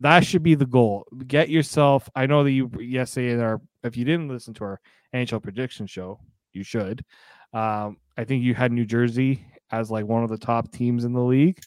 [0.00, 1.06] That should be the goal.
[1.28, 2.10] Get yourself.
[2.16, 4.80] I know that you yesterday in our if you didn't listen to our
[5.14, 6.18] NHL prediction show,
[6.52, 7.04] you should.
[7.52, 11.12] Um, I think you had New Jersey as like one of the top teams in
[11.12, 11.60] the league.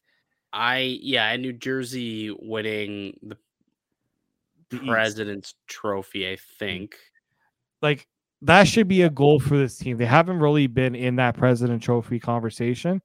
[0.52, 3.38] I yeah, I New Jersey winning the,
[4.70, 5.68] the President's East.
[5.68, 6.30] Trophy.
[6.30, 6.98] I think.
[7.82, 8.06] Like
[8.42, 9.96] that should be a goal for this team.
[9.96, 13.02] They haven't really been in that President Trophy conversation.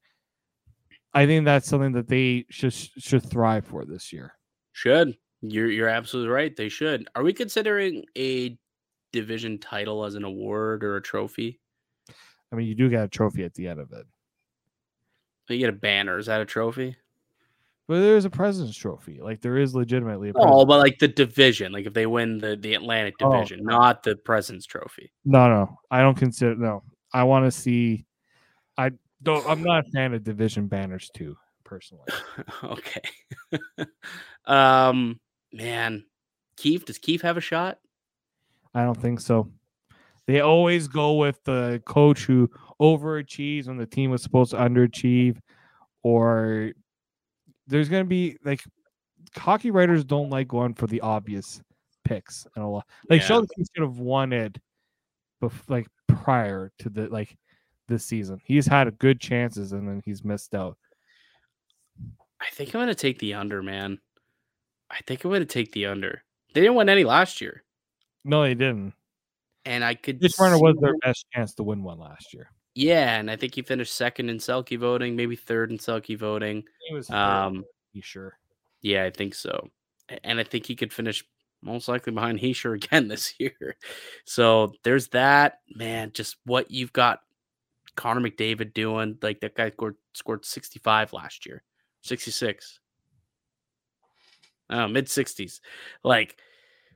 [1.13, 4.35] I think that's something that they should should thrive for this year.
[4.73, 6.55] Should you're you're absolutely right.
[6.55, 7.09] They should.
[7.15, 8.57] Are we considering a
[9.13, 11.61] division title as an award or a trophy?
[12.53, 14.07] I mean, you do get a trophy at the end of it.
[15.49, 16.19] You get a banner.
[16.19, 16.97] Is that a trophy?
[17.91, 19.19] But there is a President's Trophy.
[19.21, 20.33] Like there is legitimately a.
[20.37, 23.65] Oh, but like the division, like if they win the the Atlantic oh, Division, oh.
[23.65, 25.11] not the President's Trophy.
[25.25, 26.55] No, no, I don't consider.
[26.55, 28.07] No, I want to see.
[29.23, 29.47] Don't.
[29.49, 32.07] I'm not a fan of division banners too, personally.
[32.65, 33.03] okay.
[34.47, 35.21] um,
[35.53, 36.05] man,
[36.57, 37.79] Keefe, does Keefe have a shot?
[38.75, 39.51] I don't think so.
[40.27, 42.51] They always go with the coach who
[42.81, 45.39] overachieves when the team was supposed to underachieve,
[46.03, 46.73] or
[47.67, 48.63] there's going to be like
[49.37, 51.61] hockey writers don't like going for the obvious
[52.05, 52.87] picks and a lot.
[53.09, 53.27] Like yeah.
[53.27, 54.59] Sheldon should have won it,
[55.43, 57.37] bef- like prior to the like
[57.91, 58.41] this season.
[58.43, 60.79] He's had good chances and then he's missed out.
[62.41, 63.99] I think I'm going to take the under, man.
[64.91, 66.23] I think I'm going to take the under.
[66.55, 67.63] They didn't win any last year.
[68.25, 68.95] No, they didn't.
[69.67, 70.21] And I could.
[70.21, 72.51] This runner was their best chance to win one last year.
[72.75, 76.65] Yeah, and I think he finished second in Selke voting, maybe third in Selke voting.
[76.89, 78.39] He was um, you sure?
[78.81, 79.69] Yeah, I think so.
[80.25, 81.25] And I think he could finish
[81.63, 83.77] most likely behind Hischier again this year.
[84.25, 85.61] So there's that.
[85.75, 87.21] Man, just what you've got
[87.97, 89.19] Connor McDavid doing.
[89.23, 91.63] Like that guy scored scored 65 last year.
[92.03, 92.81] 66.
[94.71, 95.61] Uh, oh, mid 60s.
[96.05, 96.37] Like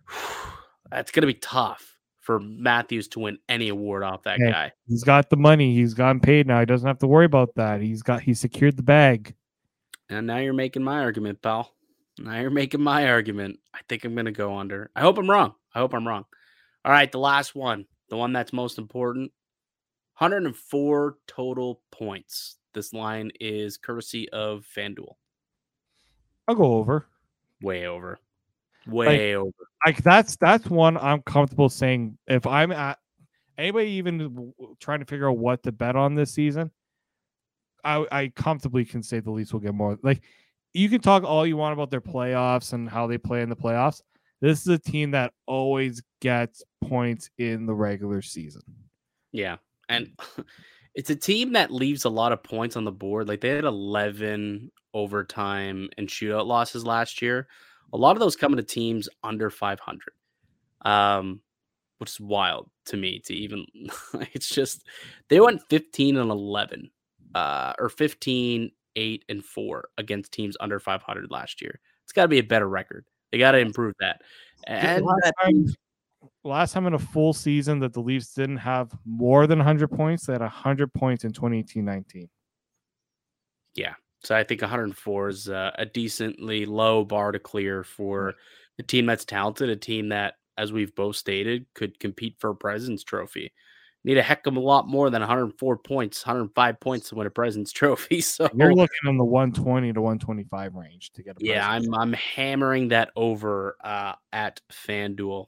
[0.08, 0.52] whew,
[0.90, 4.72] that's gonna be tough for Matthews to win any award off that hey, guy.
[4.86, 5.74] He's got the money.
[5.74, 6.60] He's gotten paid now.
[6.60, 7.82] He doesn't have to worry about that.
[7.82, 9.34] He's got he secured the bag.
[10.08, 11.70] And now you're making my argument, pal.
[12.18, 13.58] Now you're making my argument.
[13.74, 14.90] I think I'm gonna go under.
[14.96, 15.54] I hope I'm wrong.
[15.74, 16.24] I hope I'm wrong.
[16.84, 19.32] All right, the last one, the one that's most important.
[20.18, 22.56] 104 total points.
[22.72, 25.14] This line is courtesy of FanDuel.
[26.46, 27.06] I'll go over.
[27.62, 28.18] Way over.
[28.86, 29.68] Way like, over.
[29.86, 32.18] Like that's that's one I'm comfortable saying.
[32.26, 32.98] If I'm at
[33.56, 36.70] anybody even trying to figure out what to bet on this season,
[37.82, 39.98] I I comfortably can say the Leafs will get more.
[40.02, 40.22] Like
[40.74, 43.56] you can talk all you want about their playoffs and how they play in the
[43.56, 44.02] playoffs.
[44.40, 48.62] This is a team that always gets points in the regular season.
[49.32, 49.56] Yeah.
[49.88, 50.10] And
[50.94, 53.28] it's a team that leaves a lot of points on the board.
[53.28, 57.48] Like they had 11 overtime and shootout losses last year.
[57.92, 60.00] A lot of those coming to teams under 500,
[60.82, 61.40] um,
[61.98, 63.66] which is wild to me to even.
[64.32, 64.86] it's just
[65.28, 66.90] they went 15 and 11,
[67.34, 71.80] uh, or 15, 8 and 4 against teams under 500 last year.
[72.04, 73.04] It's got to be a better record.
[73.30, 74.22] They got to improve that.
[74.66, 75.04] And
[75.42, 75.66] time,
[76.44, 80.26] last time in a full season that the Leafs didn't have more than 100 points,
[80.26, 82.28] they had 100 points in 2018 19.
[83.74, 83.94] Yeah.
[84.22, 88.34] So I think 104 is uh, a decently low bar to clear for
[88.78, 92.54] a team that's talented, a team that, as we've both stated, could compete for a
[92.56, 93.52] President's Trophy.
[94.06, 97.30] Need a heck of a lot more than 104 points, 105 points to win a
[97.30, 98.20] President's Trophy.
[98.22, 101.36] So you're looking in the 120 to 125 range to get.
[101.36, 105.46] A yeah, I'm I'm hammering that over uh, at FanDuel.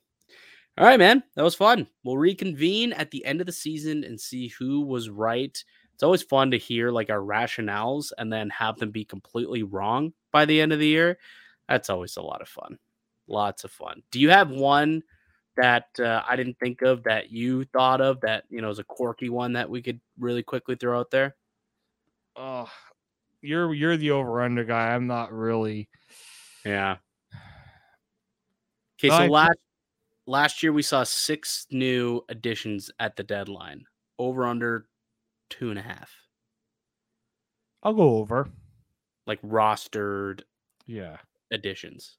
[0.78, 1.86] All right, man, that was fun.
[2.04, 5.62] We'll reconvene at the end of the season and see who was right
[5.96, 10.12] it's always fun to hear like our rationales and then have them be completely wrong
[10.30, 11.16] by the end of the year.
[11.70, 12.78] That's always a lot of fun.
[13.28, 14.02] Lots of fun.
[14.10, 15.02] Do you have one
[15.56, 18.84] that uh, I didn't think of that you thought of that you know is a
[18.84, 21.34] quirky one that we could really quickly throw out there?
[22.36, 22.68] Oh,
[23.40, 24.94] you're you're the over under guy.
[24.94, 25.88] I'm not really.
[26.62, 26.96] Yeah.
[28.98, 29.26] Okay, so I...
[29.28, 29.58] last
[30.26, 33.84] last year we saw six new additions at the deadline.
[34.18, 34.86] Over under
[35.50, 36.10] two and a half.
[37.82, 38.48] I'll go over.
[39.26, 40.42] Like rostered
[40.86, 41.18] yeah
[41.50, 42.16] additions.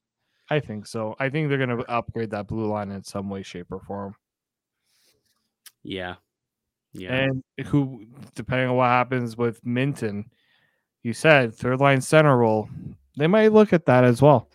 [0.49, 1.15] I think so.
[1.19, 4.15] I think they're gonna upgrade that blue line in some way, shape, or form.
[5.83, 6.15] Yeah.
[6.93, 7.13] Yeah.
[7.13, 8.05] And who
[8.35, 10.25] depending on what happens with Minten,
[11.03, 12.69] you said third line center role,
[13.17, 14.49] they might look at that as well.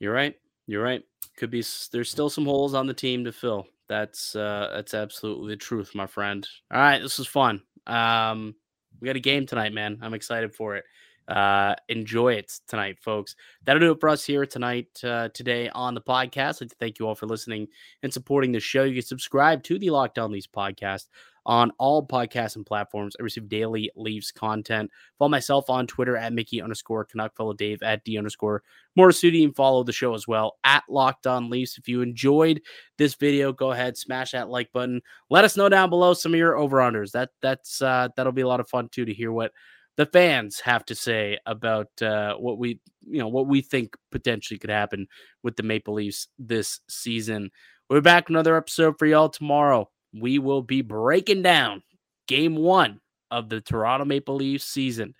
[0.00, 0.34] You're right.
[0.66, 1.02] You're right.
[1.42, 3.66] Could be there's still some holes on the team to fill.
[3.88, 6.46] That's uh that's absolutely the truth, my friend.
[6.72, 7.64] All right, this is fun.
[7.84, 8.54] Um,
[9.00, 9.98] we got a game tonight, man.
[10.02, 10.84] I'm excited for it.
[11.26, 13.34] Uh, enjoy it tonight, folks.
[13.64, 16.58] That'll do it for us here tonight, uh, today on the podcast.
[16.58, 17.66] I'd like to thank you all for listening
[18.04, 18.84] and supporting the show.
[18.84, 21.06] You can subscribe to the Locked On Leafs podcast
[21.44, 23.16] on all podcasts and platforms.
[23.18, 24.90] I receive daily Leafs content.
[25.18, 27.34] Follow myself on Twitter at Mickey underscore Canuck.
[27.36, 28.62] Follow Dave at D underscore
[28.98, 31.78] Morassutti and follow the show as well at Locked On Leafs.
[31.78, 32.60] If you enjoyed
[32.98, 35.00] this video, go ahead, smash that like button.
[35.30, 37.12] Let us know down below some of your over-unders.
[37.12, 39.52] That that's uh that'll be a lot of fun too to hear what
[39.96, 44.58] the fans have to say about uh, what we you know what we think potentially
[44.58, 45.06] could happen
[45.42, 47.50] with the Maple Leafs this season.
[47.88, 51.82] We'll be back another episode for y'all tomorrow we will be breaking down
[52.26, 53.00] game one
[53.30, 55.14] of the Toronto Maple Leafs season.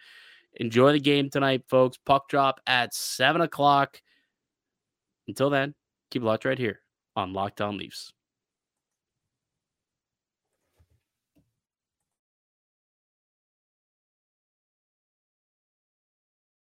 [0.56, 1.98] Enjoy the game tonight, folks.
[2.04, 4.00] Puck drop at seven o'clock.
[5.26, 5.74] Until then,
[6.10, 6.80] keep it locked right here
[7.16, 8.12] on Locked On Leafs.